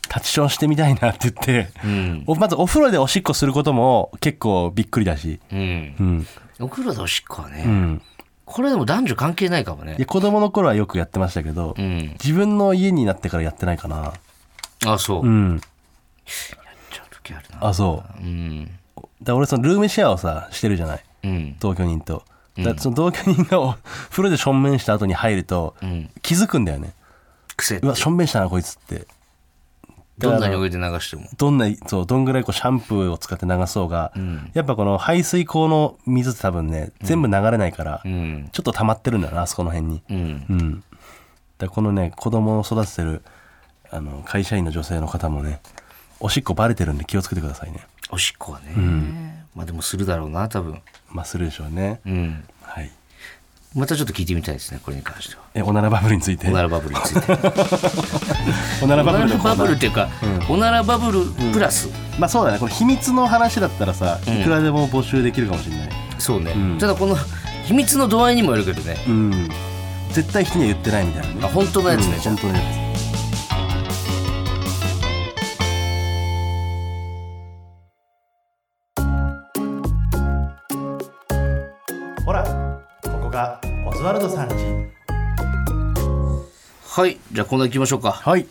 [0.08, 2.24] タチションしてみたいなって言って、ん。
[2.26, 5.38] おまずお風呂でおしっこすることも結構びっくりだし。
[5.52, 5.58] うん。
[5.60, 6.26] うん。
[6.60, 8.02] お風呂でおしっこはね、うん
[8.48, 10.06] これでも男女関係ないかもねいや。
[10.06, 12.16] 子供の頃はよくやってましたけど、うん。
[12.22, 14.14] 自分の家になってからやってないかな
[14.86, 15.16] あ、そう。
[15.18, 15.60] やっうん
[16.24, 17.66] ちゃう時あるな。
[17.68, 18.70] あそううん。
[19.22, 21.04] だ俺そのルームシェアをさしてるじゃない？
[21.24, 21.56] うん。
[21.60, 22.24] 同居人と
[22.56, 23.76] だその同居人がお
[24.10, 26.92] 風呂でしょんべんした後に入るとん気づくんだよね、
[27.56, 29.06] 癖うわしょんべんしたなこいつって
[30.18, 31.28] どんなにお湯で流しても。
[31.36, 34.12] どんなそうどんぐらいこうシャンプーを使って流そうが、
[34.54, 38.48] やっぱこの排水口の水って多分ね全部流れないから、うん。
[38.52, 40.16] ちょっと溜まってるんだよなあそこの辺にうん。
[40.50, 40.84] うん
[41.58, 43.22] だこのね子供を育ててる
[43.90, 45.60] あの会社員の女性の方もね
[46.20, 49.44] おしっこバレてるんで気をつけてくださいねおしっこはね。
[49.54, 50.80] まあでもするだろうな、多分。
[51.10, 52.44] まあするでしょうねうん。
[52.62, 52.90] はい
[53.74, 55.42] またちょっと聞いてみたいですねこれに関しては。
[55.54, 56.48] えおならバブルについて？
[56.48, 57.32] おならバブルについて。
[58.82, 60.08] おならバブルっていうか、
[60.48, 62.58] おならバブルプラス、まあそうだね。
[62.58, 64.40] これ秘密の話だったらさん。
[64.40, 65.88] いくらでも募集できるかもしれない。
[66.18, 66.78] そうね、ん。
[66.78, 67.16] ただこの
[67.64, 68.96] 秘密の度合いにもよるけどね。
[69.06, 69.48] うん。
[70.12, 71.40] 絶対人には言ってないみたいなね。
[71.42, 72.87] あ本当のやつね、本当のやつ
[84.08, 84.54] ワルドさんち
[86.82, 88.10] はいじゃあこんな行きましょうか。
[88.12, 88.46] はい。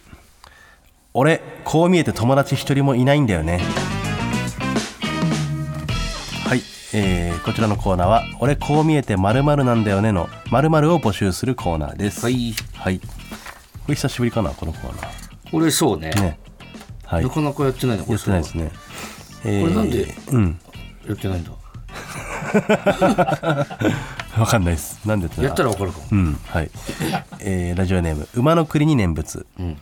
[1.15, 3.59] 俺こう見えて友達一人もいないんだよね。
[6.45, 6.61] はい、
[6.93, 12.21] えーこちらのコーナーは「俺こう見えて〇〇なんだよね」の〇〇を募集するコーナーです。
[12.23, 12.53] はい。
[12.75, 12.99] はい。
[12.99, 13.05] こ
[13.87, 15.07] れ久しぶりかなこのコーナ
[15.49, 16.11] これそうね。
[16.15, 16.37] ーね。
[17.03, 17.23] はい。
[17.23, 18.19] なかなかやってないのこれ。
[18.19, 18.71] やってないですね。
[19.43, 20.59] えーこれなんでうん。
[21.07, 21.51] やってないんだ？
[24.41, 24.99] わかんないです。
[25.05, 25.43] なんでやってな。
[25.43, 26.05] いやったら分かるかも。
[26.11, 26.69] うんはい、
[27.39, 28.27] えーラジオネーム。
[28.35, 29.77] 馬の国に念仏、ん。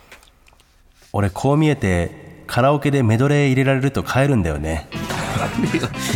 [1.14, 4.88] 俺こう見えてカラオケでメドレー入れられると帰るんだよね。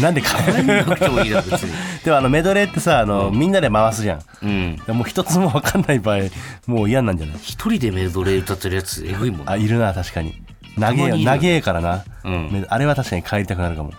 [0.01, 0.29] なんで帰
[0.61, 1.71] るなくてもいいだろ別に。
[2.03, 4.21] でもあのメドレーってさあの、みんなで回すじゃん。
[4.43, 4.95] うん。
[4.95, 6.19] もう一つも分かんない場合
[6.67, 7.35] もう嫌なんじゃない？
[7.41, 10.41] 一人でメドレー歌ってるやつえぐいもんあいるな確かに。
[10.77, 12.49] 長え長えからな、うん。
[12.51, 13.91] メあれは確かに帰りたくなるかも。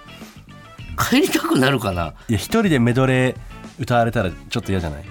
[1.11, 2.15] 帰りたくなるかな。
[2.29, 3.37] いや一人でメドレー
[3.81, 5.05] 歌われたらちょっと嫌じゃない？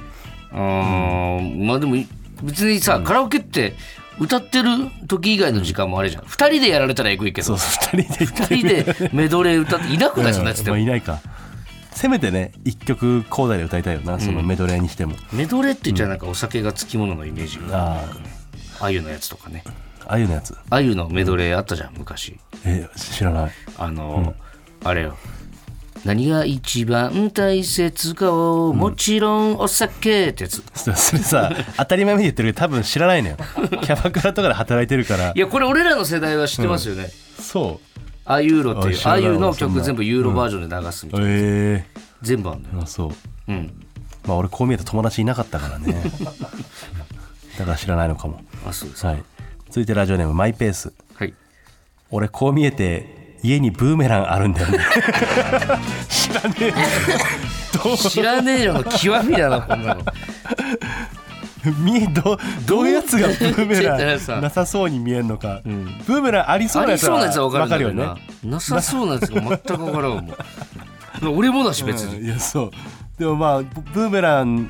[0.54, 1.68] うん。
[1.68, 1.96] まあでも
[2.44, 3.76] 別にさ、カラオケって
[4.20, 4.70] 歌ってる
[5.08, 6.24] 時以外の時間もあるじゃん。
[6.26, 7.48] 二人でやられたらえぐいけど。
[7.48, 9.10] そうそう二人で。
[9.12, 10.34] メドレー歌っていなくない？
[10.36, 10.44] そん。
[10.46, 10.78] なやつでも。
[10.78, 11.20] まあ、いないか。
[11.92, 17.96] せめてね一曲コーダで歌いたいよなそのメドレーにしても、メドレーって言っちゃなんかお酒がつきもののイメージが。
[18.00, 18.04] あ
[18.82, 18.92] あ。
[18.92, 19.64] ゆのやつとかね。
[19.66, 19.72] あ
[20.12, 20.56] ああいうのやつ。
[20.70, 22.38] あゆのメドレーあったじゃん昔。
[22.66, 23.52] え知らない。
[23.78, 24.34] あの、
[24.86, 25.18] あれよ
[26.06, 33.38] 何が一番大切かをもちろんお酒ってやつ、そそれさ当たり前に言ってるけど多分知らないのよ。
[33.82, 35.34] キャバクラとかで働いてるから。
[35.36, 37.10] いやこれ俺らの世代は知ってますよね、
[37.40, 38.00] そう。
[38.26, 41.86] あゆーろっていうあ知らないあゆの曲全部ユーロバージョンで流すみたいな、え
[42.22, 42.76] 全部あんのよ。
[42.80, 43.12] えあそう。
[43.48, 43.74] うん。
[44.26, 45.96] まあ俺こう見えて友達いなかったからね。
[47.58, 48.42] だから知らないのかも。
[48.68, 49.24] あそうですはい。
[49.70, 50.94] 続いてラジオネームマイペース。
[51.16, 51.34] はい。
[52.12, 54.80] 俺こう見えて家にブーメランあるんだよね。
[56.10, 56.74] 知らねえ
[57.84, 58.74] どう知らねえよ。
[58.74, 60.02] の極みだなこんなの。
[61.84, 63.98] 見えどどういうやつがブーメラ
[64.38, 65.86] ンなさそうに見えんのか、ん。
[66.08, 68.60] ブーメランありそうあなやつはりそうなやつは分かるよなねな。
[68.60, 70.36] さそうなやつが全く分からんわもう。
[71.38, 72.72] 俺もだし別に、うんいやそう。
[73.18, 74.70] でもまあブブーメラン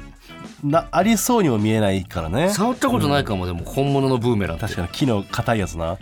[0.64, 2.50] なありそうにも見えないからね。
[2.50, 4.66] 触ったことないかも、でも本物のブーメランって。
[4.66, 5.98] 確かに木の硬いやつな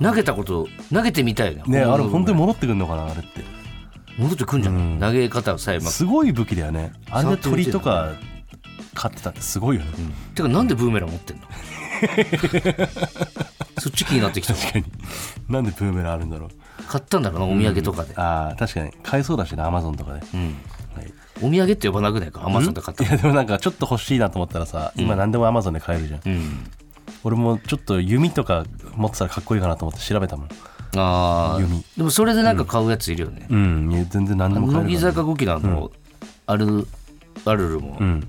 [0.00, 1.64] 投げたこと投げてみたいな。
[1.64, 3.44] ねあれ本当にも戻ってくんのかなあれって。
[4.18, 6.92] 戻ってくんじゃない、投げ方さえすごい武器だよね。
[7.10, 8.14] あれで鳥とか
[8.94, 9.90] 飼ってたってすごいよね、
[10.34, 11.42] てかなんでブーメラン持ってんの？
[13.78, 14.84] そっち気になってきた確かに。
[15.48, 16.50] なんでブーメランあるんだろう。
[16.88, 18.90] 買ったんだろうなお土産とかで、ああ確かに。
[19.04, 20.56] 買えそうだしねアマゾンとかで、うん。
[20.96, 21.12] はい。
[21.40, 22.44] お土産って呼ばなくないか？
[22.44, 26.70] アマゾンで買ったいやでもなんかちょっと欲しいなと思ったらさ今何でもアマゾンで買えるじゃん、うん
[27.24, 30.48] 俺もちょっと弓とか持ってたらかっこいいかなと思って調べたもん。
[30.96, 31.60] あー。
[31.60, 31.84] 弓。
[31.96, 33.92] でもそれでなんか買うやついるよね、うん。
[33.92, 35.90] いや全然何でも買える乃木坂5期のあの、
[36.46, 36.86] アル
[37.44, 38.28] アルルも、うん。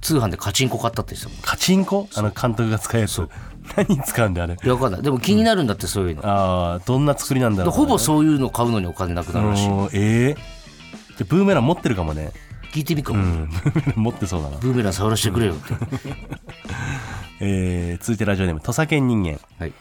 [0.00, 1.42] 通販でカチンコ買ったって言ってたもん。
[1.42, 2.08] カチンコ？
[2.14, 3.28] あの監督が使うやつ。
[3.76, 4.54] 何に使うんだよあれ。
[4.54, 5.02] いやわかんない。
[5.02, 10.36] でも気になるんだってそういうの、ああどんな作りなんだろう、ほぼそういうの買うのにお金なくなるらしええ
[11.16, 12.32] じゃブーメラン持ってるかもね。
[12.72, 13.12] 聞いてみっか。
[13.12, 13.48] も、うん。
[13.48, 15.74] ブーメラン持ってそうだな、ブーメラン触らせてくれよって、
[17.40, 19.38] えー、続いてラジオネーム土佐犬人間。
[19.58, 19.72] はい、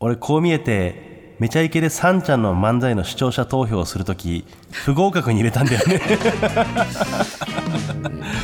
[0.00, 6.00] 俺こう見えてめちゃイケでサンちゃんの漫才の視聴者投票をするとき不合格に入れたんだよね。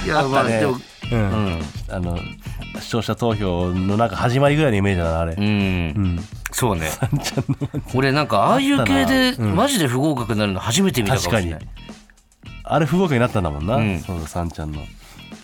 [0.05, 0.61] いやまあね。
[0.61, 0.77] でも
[1.12, 1.61] うん、うん。
[1.91, 2.19] あの
[2.81, 6.19] 視聴者投票のなんか始まりぐらいのイメージだなあれ、うん、うん、
[6.53, 6.88] そうね。
[6.88, 7.57] サンちゃんの
[7.95, 11.47] 俺なんかああいう系でマジで不合格になるの初めて見たかもし確かに。
[11.47, 11.69] れない
[12.65, 14.01] あれ不合格になったんだもんな、うん。
[14.01, 14.81] そうだサンちゃんの、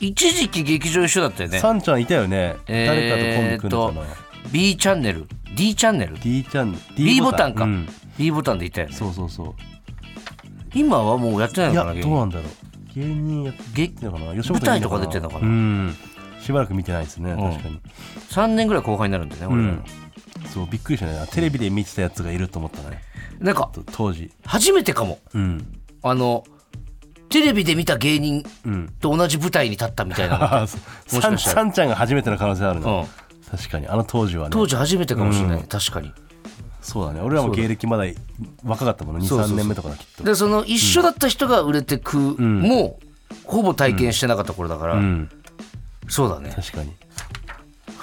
[0.00, 1.58] 一時期劇場一緒だったよね。
[1.58, 5.26] サンちゃんいたよね、えー誰かとコンビ組んでたな B チャンネル。
[5.54, 6.18] D チャンネル。
[6.20, 7.88] D ちゃん B ボタンか、うん。
[8.16, 8.94] B ボタンでいたよね。
[8.94, 9.54] そうそうそう。
[10.74, 12.94] 今はもうやってないいのかなやどうなんだろう。
[12.94, 14.24] 芸人やってげるのかな。
[14.34, 15.46] 舞台とか出てんのかな。
[15.46, 15.96] うん。
[16.40, 17.50] しばらく見てないですねうん。
[17.50, 17.80] 確かに、
[18.30, 19.72] 3年ぐらい後輩になるんだよね、俺ら。
[19.74, 19.82] の
[20.52, 21.26] そうびっくりしたね。
[21.32, 23.02] テレビで見てたやつがいると思ったね。
[23.38, 24.30] なんかと当時。
[24.44, 25.18] 初めてかも。
[25.34, 25.80] うん。
[26.02, 26.44] あの
[27.28, 28.88] テレビで見た芸人うん。
[29.00, 31.20] と同じ舞台に立ったみたいなの あそう。
[31.20, 31.62] サンもしかしたら。
[31.62, 32.84] サンちゃんが初めての可能性あるうん。
[32.84, 33.08] ね
[33.50, 33.88] 確かに。
[33.88, 34.50] あの当時はね。
[34.52, 35.66] 当時初めてかもしれない、うん。
[35.66, 36.12] 確かに。
[36.82, 37.20] そうだね。
[37.20, 38.04] 俺らも芸歴まだ
[38.64, 39.26] 若かったもんね。
[39.26, 39.56] そうそうそう。
[39.56, 40.24] 23年目とかだきっと。
[40.24, 42.60] でその一緒だった人が売れてく、ん。
[42.60, 42.98] も
[43.44, 45.30] ほぼ体験してなかった頃だから、うん。
[46.08, 46.52] そうだね。
[46.54, 46.92] 確かに。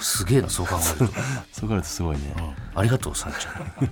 [0.00, 1.14] すげえなそう考えると。
[1.52, 2.22] そうなるとすごいね、
[2.74, 3.90] ありがとうさんちゃん。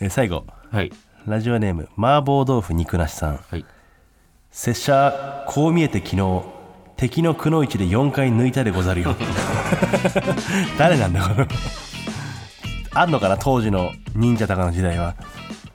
[0.00, 0.44] えー最後。
[0.70, 0.92] はい。
[1.26, 3.40] ラジオネーム麻婆豆腐肉なしさん。
[3.50, 3.64] はい
[4.50, 6.42] 拙者こう見えて昨日
[6.96, 9.16] 敵のくのいちで4回抜いたでござるよ。
[10.76, 11.46] 誰なんだこの。
[12.92, 15.14] あんのかな当時の忍者とかの時代は。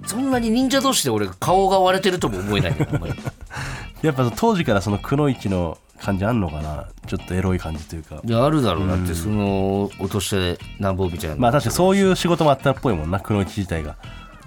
[0.06, 2.76] そんなに忍者同士で俺顔が割れてるとも思えない
[4.04, 6.86] やっぱ当時からそのくのいちの感じあんのかな。
[7.08, 8.18] ちょっとエロい感じというか。
[8.24, 13.96] いやあるだろうなってその落としてなんぼみたいな、まあ確かにそういう仕事もあったっぽいもんなくのいち自体が。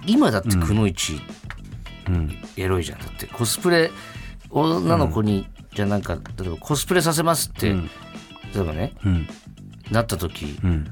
[0.05, 1.19] 今だってくのいち
[2.07, 2.37] うん。
[2.55, 2.99] エロいじゃん。
[2.99, 3.91] だってコスプレ
[4.49, 7.89] 女の子に、じゃあなんか例えばコスプレさせますって、ん。
[8.53, 9.27] 例えばねうん。
[9.91, 10.87] なった時、うん。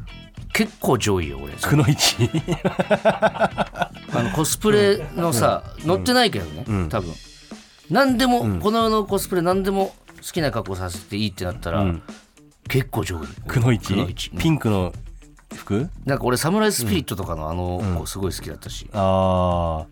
[0.54, 1.54] 結構上位よ俺。
[1.54, 7.14] くのいちあのコスプレのさ、乗ってないけどね、多分。
[7.90, 12.02] 何でも、この世のコスプレ何でも好きな格好させていいってなったら、ん。
[12.68, 13.28] 結構上位。
[13.48, 14.94] くのいちピンクの
[15.54, 15.90] 服？
[16.06, 19.86] なんか俺サムライスピリットとかのあの子すごい好きだったし、あ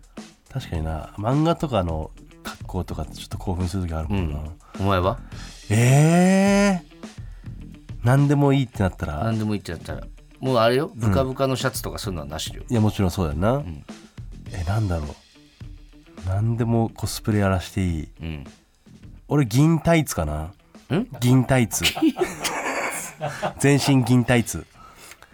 [0.48, 0.52] ー。
[0.52, 1.12] 確かにな。
[1.16, 2.10] 漫画とかの
[2.46, 4.38] 格好とかちょっと興奮する時あるもんな、
[4.78, 5.18] お前は？
[5.68, 9.24] ええー、何でもいいってなったら。
[9.24, 10.06] 何でもいいってなったら。
[10.38, 10.92] もうあれよ？
[10.94, 13.64] ブカブカのシャツとかそういうのはなしよ、いやもちろんそうだよな、
[14.52, 15.08] えなんだろう。
[16.28, 18.08] 何でもコスプレやらしていい。
[18.22, 18.44] うん。
[19.28, 20.42] 俺銀タイツかな。
[20.42, 20.52] ん？
[21.20, 21.84] 銀タイツ。
[23.58, 24.66] 全身銀タイツ。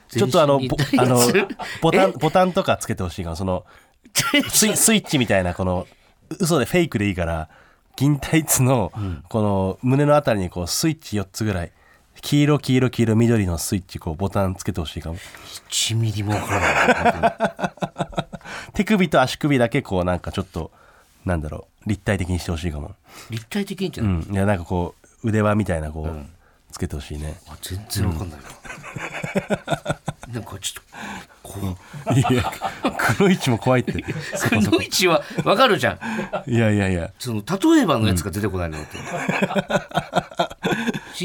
[0.09, 1.19] ちょっとあのぼあの
[1.81, 3.65] ボタンボタンとかつけてほしいからその
[4.51, 5.87] スイスイッチみたいなこの
[6.41, 7.49] 嘘でフェイクでいいから
[7.97, 8.93] 銀タイツの
[9.29, 11.73] この胸のあたりにこうスイッチ4つぐらい
[12.21, 15.19] 黄色黄色黄色緑のスイッチこうボタンつけてほしいかも。
[15.71, 20.71] 1ミリも分からない手首と足首だけこうなんかちょっと
[21.25, 22.95] なんだろう立体的にしてほしいかも。
[23.31, 24.23] 立体的にってうな、ん。
[24.23, 26.27] いやなんかこう腕輪みたいなこう、
[26.73, 27.37] つけてほしいね。
[27.49, 32.45] あ全然分かんないわ、なんかちょっとこういや
[33.17, 33.93] 黒い位置も怖いって。
[34.37, 34.77] そこそこ。
[34.77, 35.99] くのいちは分かるじゃ
[36.47, 36.51] ん。
[36.51, 37.11] いやいやいや。
[37.19, 37.43] その
[37.75, 38.99] 例えばのやつが出てこないのだって、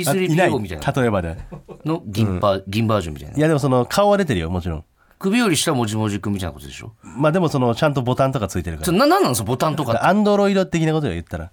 [0.10, 0.50] あいない。
[0.50, 0.92] C3PO みたいな。
[0.92, 1.38] 例えばで
[1.86, 3.38] の銀バ,、銀バージョンみたいな。
[3.38, 4.84] いやでもその顔は出てるよもちろん。
[5.20, 6.94] 首より下もじもじくんみたいなことでしょ？
[7.04, 11.52] まあでもそのちゃんとボタンとかついてるかそれななんなんですかボタンとかアンドロイド的なことよ言ったら。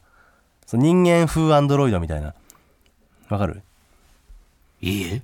[0.67, 2.35] その人間風アンドロイドみたいな。
[3.29, 3.63] わかる？
[4.81, 5.23] いいえ？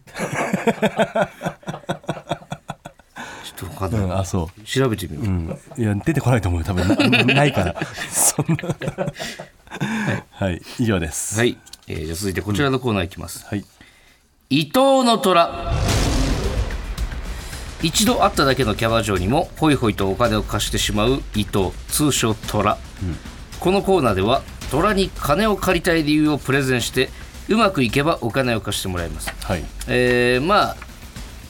[3.57, 5.59] ちょっと分かんない、うんあそ調べてみよう、ううん。
[5.77, 6.67] いや出てこないと思うよ。
[6.67, 7.81] 多分なないから。
[8.11, 8.75] そんな。
[10.31, 10.63] はい。
[10.79, 11.39] 以上です。
[11.39, 13.65] はい、えーじゃあ続いてこちらのコーナーいきます、はい。
[14.51, 15.73] 伊藤の虎。
[17.83, 22.77] 一度会っただけのキャバ嬢にもホイホイとお金を貸してしまう伊藤通称虎、
[23.59, 27.09] このコーナーでは虎に金を借りたい理由をプレゼンして
[27.49, 29.33] うまくいけばお金を貸してもらいます。
[29.45, 29.65] はい。
[29.89, 30.77] えーまあ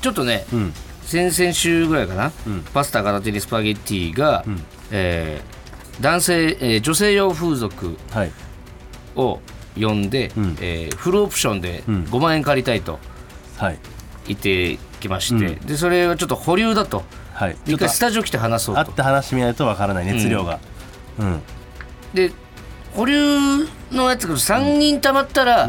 [0.01, 0.73] ちょっとね、ん
[1.11, 2.31] 先々週ぐらいかな、
[2.73, 4.45] パスタ片手にスパゲッティが、
[4.93, 5.61] えー
[6.01, 8.33] 男性、えー女性用風俗はい。
[9.17, 9.41] を
[9.79, 10.57] 呼んで、ん。
[10.61, 12.05] えーフルオプションでん。
[12.05, 12.99] 5万円借りたいと
[13.59, 13.79] はい。
[14.29, 17.03] 言ってきまして、でそれはちょっと保留だと。
[17.35, 17.57] はい。
[17.67, 18.81] 一回スタジオ来て話そうと。
[18.85, 20.61] 会って話してみないとわからない熱量が。
[21.19, 21.41] うん。
[22.15, 22.31] で
[22.95, 23.39] 保留
[23.93, 25.69] のやつが3人たまったら、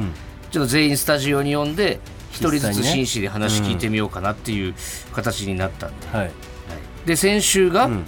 [0.51, 2.10] ちょっと全員スタジオに呼んで1
[2.49, 4.73] 人ずつ紳士で話聞いてみようかなっていう
[5.13, 6.25] 形になったんで、はい。
[6.25, 6.31] はい。
[7.05, 8.05] で先週が、ん。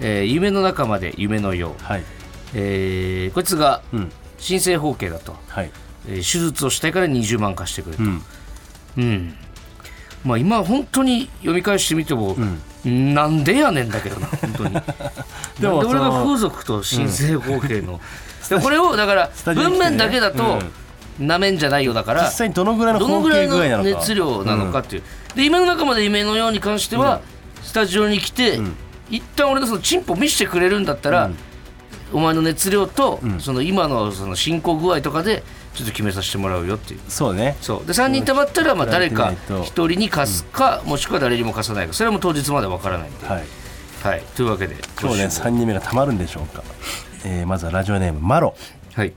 [0.00, 2.04] えー夢の中まで夢のよう」はい。
[2.54, 4.12] えーこいつがうん。
[4.38, 5.70] 新生包茎だと、はい。
[6.08, 8.22] えー手術をしたいから20万貸してくれと、うん。
[8.96, 9.34] うん。
[10.24, 12.36] まあ今本当に読み返してみても、
[12.84, 14.74] なんでやねんだけどな本当に。
[15.60, 18.00] でも俺が風俗と新生包茎の、
[18.48, 20.60] でこれをだから文面だけだと
[21.22, 25.02] なめんじゃないよだから実際にどのぐらいのどのぐらいの熱量なのかっていう、
[25.34, 27.20] で夢の中まで夢のように関しては、
[27.62, 28.60] スタジオに来て、
[29.10, 31.30] 一旦俺のそのチンポ見せてくれるんだったら、
[32.12, 35.42] お前の熱量と、その今のその進行具合とかで
[35.74, 37.00] ちょっと決めさせてもらうよっていう。
[37.08, 37.56] そうね。
[37.60, 37.86] そう。
[37.86, 41.92] で3人たまったらまあ誰か比べてみない1と人に貸すか、もしくは誰にも貸さないか。
[41.92, 43.44] それはもう当日までわからないんで、はい。
[44.02, 45.46] はい、というわけで今日ね週も。
[45.46, 46.64] 3人目がたまるんでしょうか、
[47.24, 48.56] えーまずはラジオネームマロ。
[48.94, 49.12] はい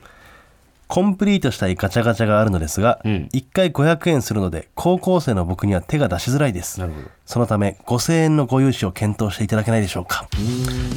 [0.88, 3.30] コンプリートしたいガチャガチャがあるのですが、うん。
[3.34, 6.82] 1回500円するので高校生の僕には手が出しづらいです。
[7.26, 10.28] そのため5000円のご融資を検討していただけないでしょうか。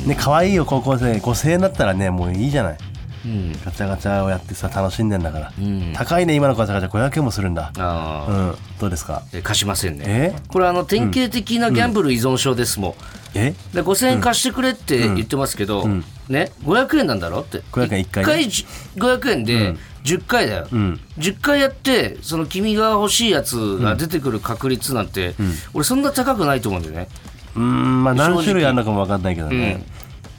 [0.06, 1.12] ね可愛いよ高校生。
[1.14, 2.78] 5000円だったらねもういいじゃない。
[3.24, 3.52] うん。
[3.64, 5.92] ガチャガチャをやってさ楽しんでんだから、ん。
[5.94, 6.90] 高いね今のガチャガチャ。
[6.90, 7.72] 500円もするんだ。
[7.74, 8.54] うん。
[8.78, 9.22] どうですか？
[9.32, 10.04] え貸しませんね。
[10.06, 10.34] え？
[10.48, 12.94] これあの典型的なギャンブル依存症ですもん、
[13.34, 13.54] え？
[13.74, 15.86] で5000円貸してくれって言ってますけど、
[16.28, 17.40] ね、500円なんだろ？
[17.40, 17.58] って。
[17.72, 18.48] 500円一回ね。
[18.48, 18.66] じ
[18.96, 25.34] 500円で10回だよ、10回やってその君が欲しいやつが出てくる確率なんて、
[25.74, 27.08] 俺そんな高くないと思うんだよね、
[27.54, 29.84] うーんまあ何種類あるのかも分かんないけどね、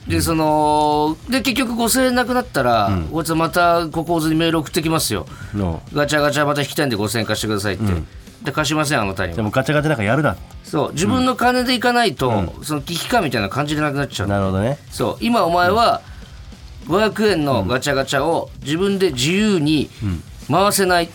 [0.08, 5.26] でそので結局5000円なくなったら、こいつまたここにメール送ってきますよ。
[5.54, 7.84] のガチャガチャまた引きたいんで5000円貸してくださいって、
[8.42, 10.36] で貸しませんあなたにはでもガチャガチャなんかやるな。
[10.64, 14.28] そう自分の金でいかないと、その危機感みたいな感じれなくなっちゃう。
[14.28, 14.78] のなるほどね。
[14.90, 16.00] そう今お前は
[16.86, 19.90] 500円のガチャガチャを自分で自由に
[20.50, 21.08] 回せない、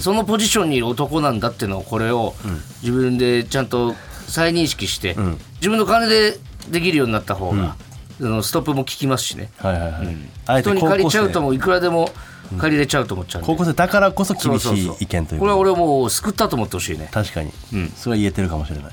[0.00, 2.34] そのポジションにいる男なんだっていうのをこれを
[2.82, 3.94] 自分でちゃんと
[4.26, 5.16] 再認識して、
[5.56, 6.38] 自分の金で
[6.70, 7.76] できるようになった方が、
[8.18, 10.16] そのストップも効きますしねはいはいはい、
[10.46, 12.10] あえて人に借りちゃうともういくらでも
[12.56, 17.08] 借りれちゃうと思っちゃうんで、高校生だからこそ厳しい意見というこれはか俺はもう救ったと思ってほしいね。
[17.12, 17.52] 確かに、
[17.96, 18.92] それは言えてるかもしれない。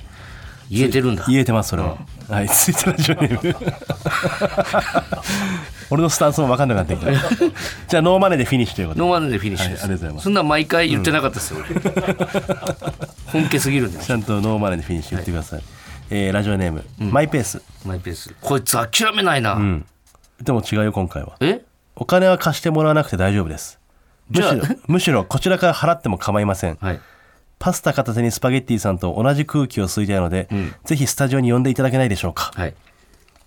[0.70, 1.26] 言えてるんだ。
[1.28, 1.98] 言えてますそれは、
[2.28, 3.56] はい続いてラジオネーム。
[5.92, 7.12] 俺のスタンスも分かんなくなってきた。
[7.88, 9.06] じゃあノーマネーでフィニッシュということで。
[9.06, 10.24] ノーマネでフィニッシュです、はいありがとうございます。
[10.24, 11.80] そんな毎回言ってなかったですよ、俺。
[13.28, 15.64] 本家すぎるんだよちゃんとノーマネーでフィニッシュ言ってください、
[16.10, 17.62] えーラジオネーム、マイペース。
[17.86, 18.34] マイペース。
[18.42, 19.60] こいつ諦めないな、
[20.42, 21.36] でも違うよ今回は。
[21.42, 21.62] え？
[21.96, 23.80] お金は貸してもらわなくて大丈夫です。
[24.30, 26.78] むしろ むしろこちらから払っても構いません。
[26.82, 27.00] はい。
[27.58, 30.50] パスタ片手にスパゲッティさんと同じ空気を吸いたいので、
[30.84, 32.52] ぜひスタジオに呼んでいただけないでしょうか。
[32.54, 32.74] はい。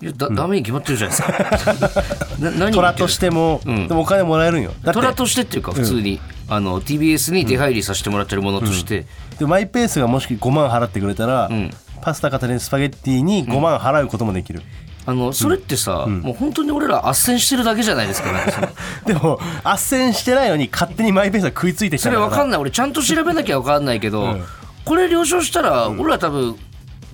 [0.00, 2.04] いやだ、ダメに決まってるじゃないですか。
[2.38, 3.88] な何虎としても、ん。
[3.88, 4.72] でもお金もらえるんよ。
[4.84, 9.06] 虎としてっていうか普通に、あの TBS に出入りさせてもらってるものとして、
[9.38, 11.70] でマイペースがもし5万払ってくれたら、ん。
[12.00, 14.62] パスタ片手にスパゲッティに5万払うこともできる、
[15.08, 18.30] あのそれってさ、もう本当に俺ら斡旋してるだけじゃないですか
[19.06, 22.60] でも斡旋してないのに勝手にマイペースが食いついてきたそれわかんない。
[22.60, 24.36] 俺ちゃんと調べなきゃわかんないけど、
[24.84, 26.56] これ了承したら、俺ら多分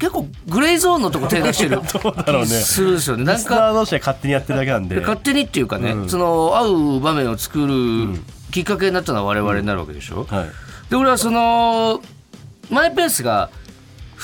[0.00, 2.46] 結構グレーゾーンのとこ手出してる どうだろうね。
[2.46, 3.22] するんですよね。
[3.22, 4.98] なんかー同士で勝手にやってるだけなんで。
[5.00, 8.20] 勝手にっていうかね、その会う場面を作る
[8.50, 10.46] きっかけになったのは我々になるわけでしょ、はい、
[10.90, 12.00] で俺はその
[12.70, 13.50] マイペースが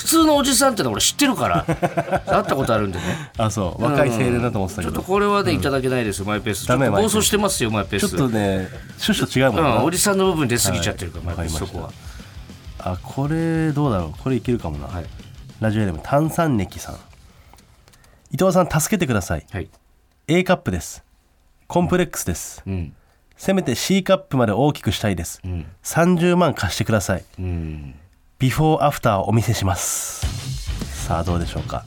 [0.00, 1.64] 普通のおじさんってのは俺知ってるから
[2.26, 3.04] 会ったことあるんでね。
[3.36, 3.84] あそう。
[3.84, 6.20] 若い青年だと思ってたちょっとけど、これはねいただけないです。
[6.20, 6.64] よマイペース。
[6.64, 8.70] ちょっと暴走してますよマイペーちょスっとね
[9.06, 11.58] 趣旨と違うもんな、うん、おじさんの部分出過ぎちゃってるから、マイペース。
[11.58, 11.90] そこは。
[12.78, 14.22] あこれどうだろう。
[14.22, 15.04] これいけるかもな、はい。
[15.60, 16.94] ラジオネーム炭酸ネキさん。
[18.32, 19.44] 伊藤さん助けてください。
[19.50, 19.68] はい。
[20.28, 21.04] A カップです。
[21.66, 22.62] コンプレックスです。
[22.66, 22.94] うん。
[23.36, 25.66] せめて C カップまで大きくしたいです、ん。
[25.82, 27.24] 30万貸してください。
[27.38, 27.94] うん
[28.40, 30.24] ビフォーアフターお見せします。
[31.06, 31.84] さあどうでしょうか？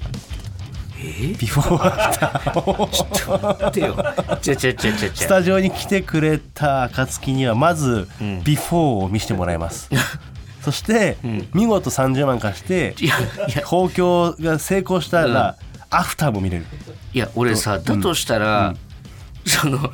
[1.02, 3.96] ビフォーアフター待てよ。
[4.40, 8.08] ちゃちゃちゃちゃちゃスタジオに来てくれた暁にはまず
[8.44, 9.90] ビフォーを見せてもらいます、
[10.62, 11.18] そして、
[11.56, 12.96] 見事30万貸して
[13.66, 15.56] 豊胸が成功したら、
[15.90, 16.68] アフターも見れる。
[17.14, 18.76] いや俺さだとしたら、
[19.48, 19.92] その、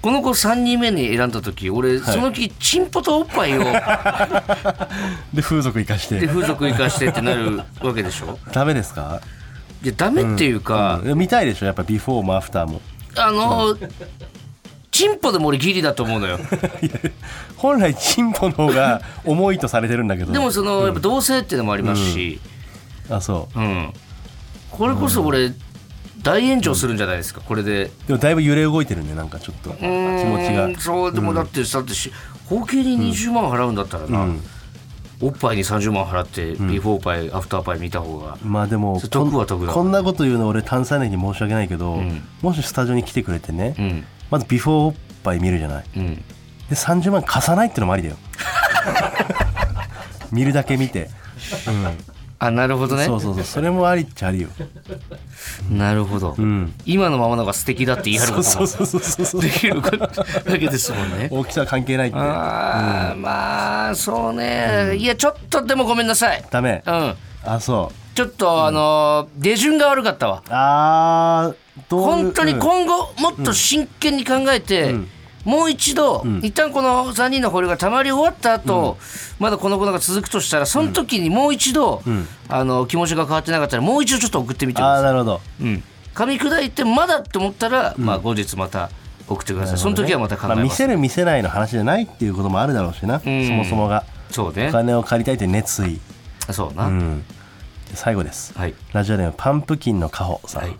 [0.00, 3.64] この子3人目に選んだ時俺、その時チンポとおっぱいを
[5.34, 6.20] で風俗行かして。
[6.20, 8.38] で風俗行かしてってなる わけでしょ？
[8.52, 9.20] ダメですか、
[9.82, 11.18] いやダメっていうか、うん。
[11.18, 11.66] 見たいでしょ？
[11.66, 12.80] やっぱビフォーもアフターも。
[13.16, 13.76] あの
[14.92, 16.38] チンポでも俺ギリだと思うのよ。
[17.56, 20.32] 本来チンポの方が重いとされてるんだけど。
[20.32, 22.40] でもそのやっぱ同性っていうのもありますし、
[23.10, 23.58] あそう。
[23.58, 23.92] うん。
[24.70, 25.52] これこそ俺、
[26.22, 27.40] 大炎上するんじゃないですか？
[27.40, 27.90] これで。
[28.06, 29.70] でもだいぶ揺れ動いてるねなんかちょっと。
[29.70, 30.66] 気持ちが。
[30.66, 32.12] うんそうでもだってだってし
[32.50, 34.26] 合計に20万払うんだったらな、
[35.20, 38.38] おっぱいに30万払って、ビフォーパイアフターパイ見た方が。
[38.42, 39.72] まあでも得は得だ。
[39.72, 42.00] こんなこと言うの俺炭酸ネに申し訳ないけど、
[42.42, 44.04] もしスタジオに来てくれてね、うん。
[44.30, 45.84] まずビフォーおっぱい見るじゃない。
[45.96, 46.14] うん。
[46.16, 46.22] で
[46.74, 48.16] 30万貸さないってのもありだよ。
[50.32, 51.10] 見るだけ見て、
[52.40, 53.04] あなるほどね。
[53.06, 53.44] そうそうそう。
[53.44, 54.48] それもありっちゃありよ、
[55.70, 59.42] なるほど、うん、今のままのが素敵だって言い張ることもそうそうそうそうそう。
[59.42, 59.82] できるわ
[60.44, 61.28] けですもんね。
[61.32, 62.16] 大きさは関係ないって。
[62.18, 66.44] あーまあそうね、いやちょっとでもごめんなさい。
[66.50, 66.82] ダメ。
[66.86, 67.14] うん。
[67.44, 68.16] あそう。
[68.16, 70.42] ちょっとあのー出順が悪かったわ。
[70.48, 71.52] あ
[71.90, 72.58] 本当にうん。
[72.60, 74.94] 今後もっと真剣に考えて、
[75.48, 78.98] もう一度、一旦この3人の保留がたまり終わった後、
[79.38, 82.02] まだこのことが続くとしたらその時にもう一度、
[82.50, 84.96] あの気持ちが変わってなかったらもう一度ちょっと送ってみてください。
[84.98, 85.40] あーなるほど。
[85.62, 85.82] うん、
[86.14, 88.90] 噛み砕いてまだって思ったら、まあ、後日また
[89.26, 93.20] 送ってください、その時はまた考えまあ、見ます、せる見せないの話じゃないっていうこともあるだろうしな、ん。
[93.20, 94.04] そもそもが。
[94.30, 94.68] そうね。
[94.68, 95.98] お金を借りたいという熱意、
[96.50, 97.24] そうな、うん、
[97.94, 98.52] 最後です。
[98.58, 98.74] はい。
[98.92, 100.76] ラジオネームパンプキンのカホさん、はい。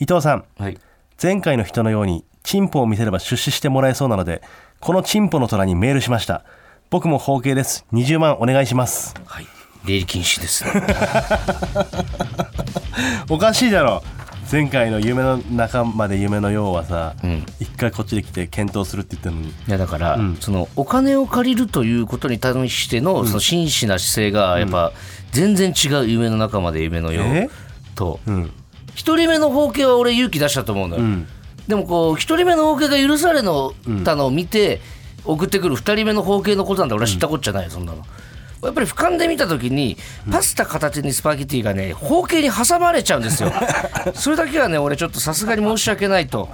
[0.00, 0.44] 伊藤さん。
[0.58, 0.78] はい。
[1.22, 4.42] 前回の人のようにチンポを見せれば出資してもらえそうなので
[4.78, 6.44] このチンポの虎にメールしました。
[6.90, 7.86] 僕も包茎です。
[7.94, 9.14] 20万お願いします。
[9.24, 9.46] はい。
[9.86, 10.64] 出入り禁止です。
[10.64, 10.70] ね
[13.30, 14.02] おかしいだろ。
[14.52, 17.46] 前回の夢の中まで夢のようはさ、うん。
[17.60, 19.48] 一回こっちで来て検討するって言ってるのに。
[19.48, 20.36] いやだから、うん。
[20.38, 24.92] そのお金を借りるということに対してのその真摯な姿勢がやっぱ
[25.32, 27.44] 全然違う夢の中まで夢のよえ？
[27.46, 27.50] う
[27.94, 28.20] と。
[28.26, 28.52] うん。
[28.94, 31.26] 一人目の包茎は俺勇気出したと思うのよ、うん
[31.68, 33.72] でもこう一人目の包茎が許されの
[34.04, 34.80] たのを見て
[35.24, 38.04] 送ってくる二人目の包茎のことなんて俺は知ったことじゃないよそんなの。
[38.62, 39.98] やっぱり俯瞰で見た時に
[40.32, 43.52] パスタ形にスパゲティがね包茎に挟まれちゃうんですよ。
[44.14, 46.48] それだけはね俺ちょっとさすがに申し訳ないと。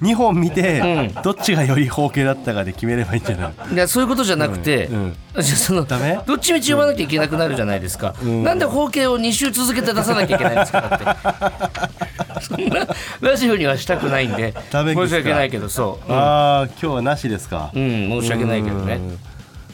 [0.00, 3.74] 2本見て、どっちがより包茎だったかで決めればいいんじゃない？
[3.74, 5.16] いやそういうことじゃなくて、うん。
[5.40, 12.09] じゃあそのどっちみち読まなきゃいけなくなるじゃないですか、なんで包茎を2週続けて出さなきゃいけないんですかだって
[12.40, 12.86] そんな
[13.20, 17.70] ラジオにはしたくないんで申し訳ないけどそう、ああ今日はなしですか。
[17.74, 19.00] うん、申し訳ないけどね。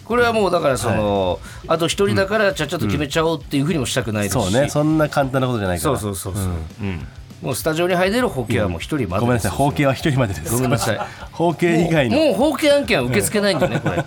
[0.05, 4.69] これはもうだからその、あと一人だからちゃっちゃと決めちゃおうっていうふうにもしたくないですし、そうね。
[4.69, 5.99] そんな簡単なことじゃないから。
[5.99, 6.53] そうそうそうそう、
[6.83, 7.07] うん。
[7.43, 9.51] もうスタジオに入れる包茎はもう一人までごめんなさい。
[9.51, 10.99] 包茎は一人までですごめんなさい。
[11.33, 12.31] 包茎以外のも。
[12.31, 13.97] う包茎案件は受け付けないんでねこれ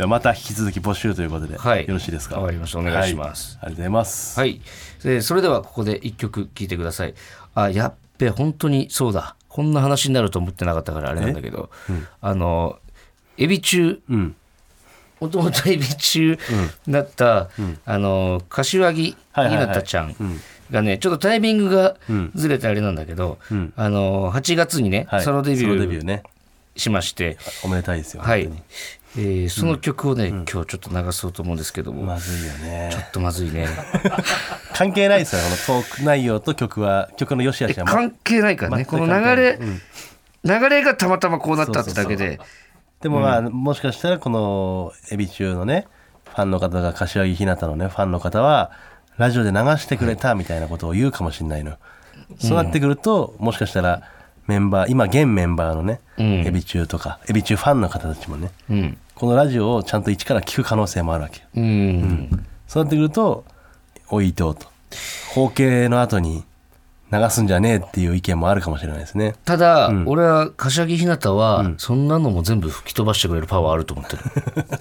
[0.00, 1.86] じゃあまた引き続き募集ということで、はい。
[1.86, 2.40] よろしいですか？
[2.40, 2.78] わかりました。
[2.78, 3.58] お願いします。
[3.60, 3.66] はい。
[3.66, 4.62] ありがとうございます、はい、
[5.04, 7.12] えーそれではここで一曲聴いてください。
[7.54, 9.36] あやっべ本当にそうだ。
[9.48, 11.68] こんな話になると思ってなかったからあれなんだけど、
[12.22, 12.78] あの
[13.36, 14.00] エビ中。
[14.08, 14.34] うん。
[15.20, 16.38] もともとエビ中
[16.88, 17.50] だった、
[17.84, 20.16] あの柏木ひなたちゃん
[20.70, 21.98] がねちょっとタイミングが
[22.34, 23.70] ずれてあれなんだけど、ん。
[23.76, 25.22] あの8月にね、はい。
[25.24, 26.22] ソロデビューね。
[26.76, 28.46] しまして、おめでたいですよはい。
[28.46, 28.62] 本
[29.16, 32.90] えーその曲をね、今日ちょっと流そうと思うんですけども、まずいよね。
[32.92, 33.66] ちょっとまずいね。
[34.72, 37.84] 関係ないですよこのトーク内容と曲は曲の良し悪しは。
[37.86, 38.84] ま関係ないからね。
[38.84, 39.58] この流れ、
[40.44, 42.40] 流れがたまたまこうなったってだけで。
[43.00, 45.86] でもまあ、もしかしたらこのエビ中のね
[46.28, 48.70] ファンの方が柏木ひなたのねファンの方は
[49.16, 51.76] ラジオで流してくれたみたいなことを言うかもしれないの、
[52.38, 54.02] そうなってくるともしかしたら
[54.50, 56.46] メンバー今現メンバーのね、ん。
[56.46, 58.98] エビ中とかエビ中ファンの方たちもねうん。
[59.14, 61.46] このラジオをちゃんと一から聞く可能性もあるわけよ。
[61.54, 63.44] うん、そうなってくると
[64.08, 64.66] おい伊藤と。
[65.34, 66.42] 包茎の後に
[67.12, 69.34] 流すんじゃねえっていう意見もあるかもしれないですね。
[69.44, 74.22] ただ、俺は柏木ひなたは、そんなのも全部吹き飛ばしてくれるパワーあると思ってる。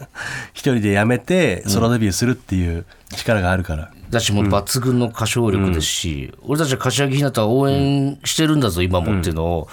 [0.54, 9.68] 一人で辞めてソロデビューするっていう力があるから、だしもう抜群の歌唱力ですし、俺たちは柏木ひなたを応援してるんだぞ、今もっていうのを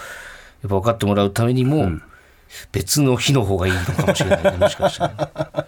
[0.61, 1.91] やっぱ分かってもらうためにも、
[2.71, 5.65] 別の日の方がいいのかもしれないねもしかしたら。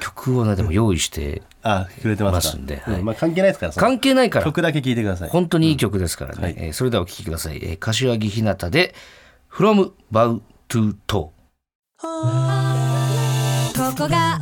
[0.00, 2.94] 曲をねでも用意してあくれてますんではい。
[3.00, 4.44] うんまあ、関係ないですから関係ないから。
[4.44, 5.30] 曲だけ聴いてください。
[5.30, 8.94] 本当にいい曲ですからね、えーそれではお聴きください、えー柏木ひなたで
[9.52, 11.30] 「From Bow to Toe」
[11.98, 14.38] ここが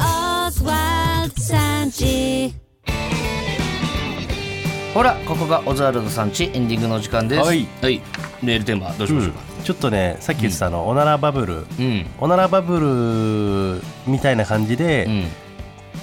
[0.46, 2.54] オズワルドさんち
[4.94, 7.42] ほらここがオズワルドさんちエンディングの時間です。
[7.42, 7.66] はい。
[8.40, 11.66] メールテーマどうしましょうか、ちょっとねさっき言ってたあの、おならバブル。
[11.80, 12.06] うん。
[12.20, 15.24] おならバブルみたいな感じで、うん。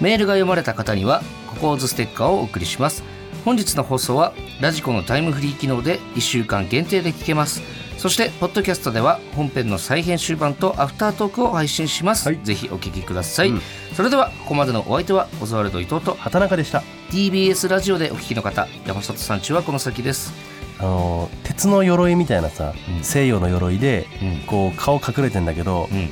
[0.00, 3.02] メールが読まれた方にはココーズステッカーをお送りします。
[3.44, 7.62] 本日の放送はラジコのタイムフリー機能で1週間限定で聞けます。
[7.96, 12.38] そしてポッドキャストでは本編の再編集版とアフタートークを配信します、はい。
[12.42, 13.60] ぜひお聞きください、うん。
[13.94, 16.82] それではここまでのお相手はオズワルド伊藤と畑中でした。
[17.10, 20.49] TBS ラジオでお聞きの方山里さんちはこの先です
[20.80, 23.04] あの鉄の鎧みたいなさ、うん。
[23.04, 24.46] 西洋の鎧で、うん。
[24.46, 26.08] こう顔隠れてんだけど、うん。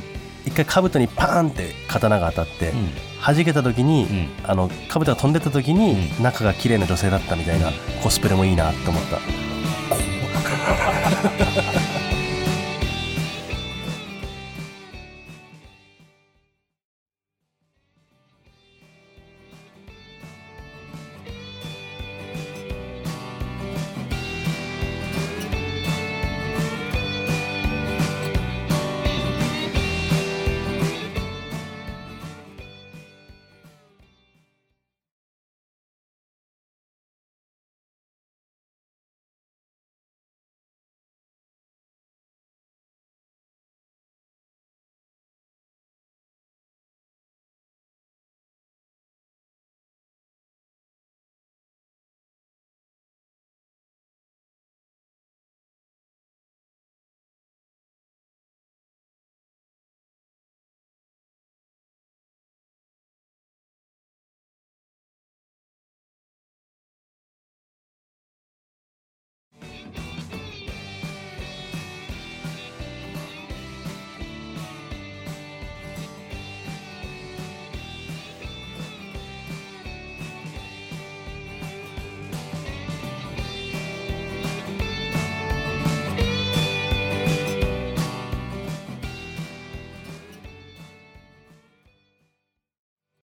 [0.46, 2.72] 一回兜にパーンって刀が当たって、
[3.24, 7.70] 弾けた時に、あの兜が飛んでった時に、中が綺麗な女性だったみたいな
[8.02, 9.18] コスプレもいいなって思った。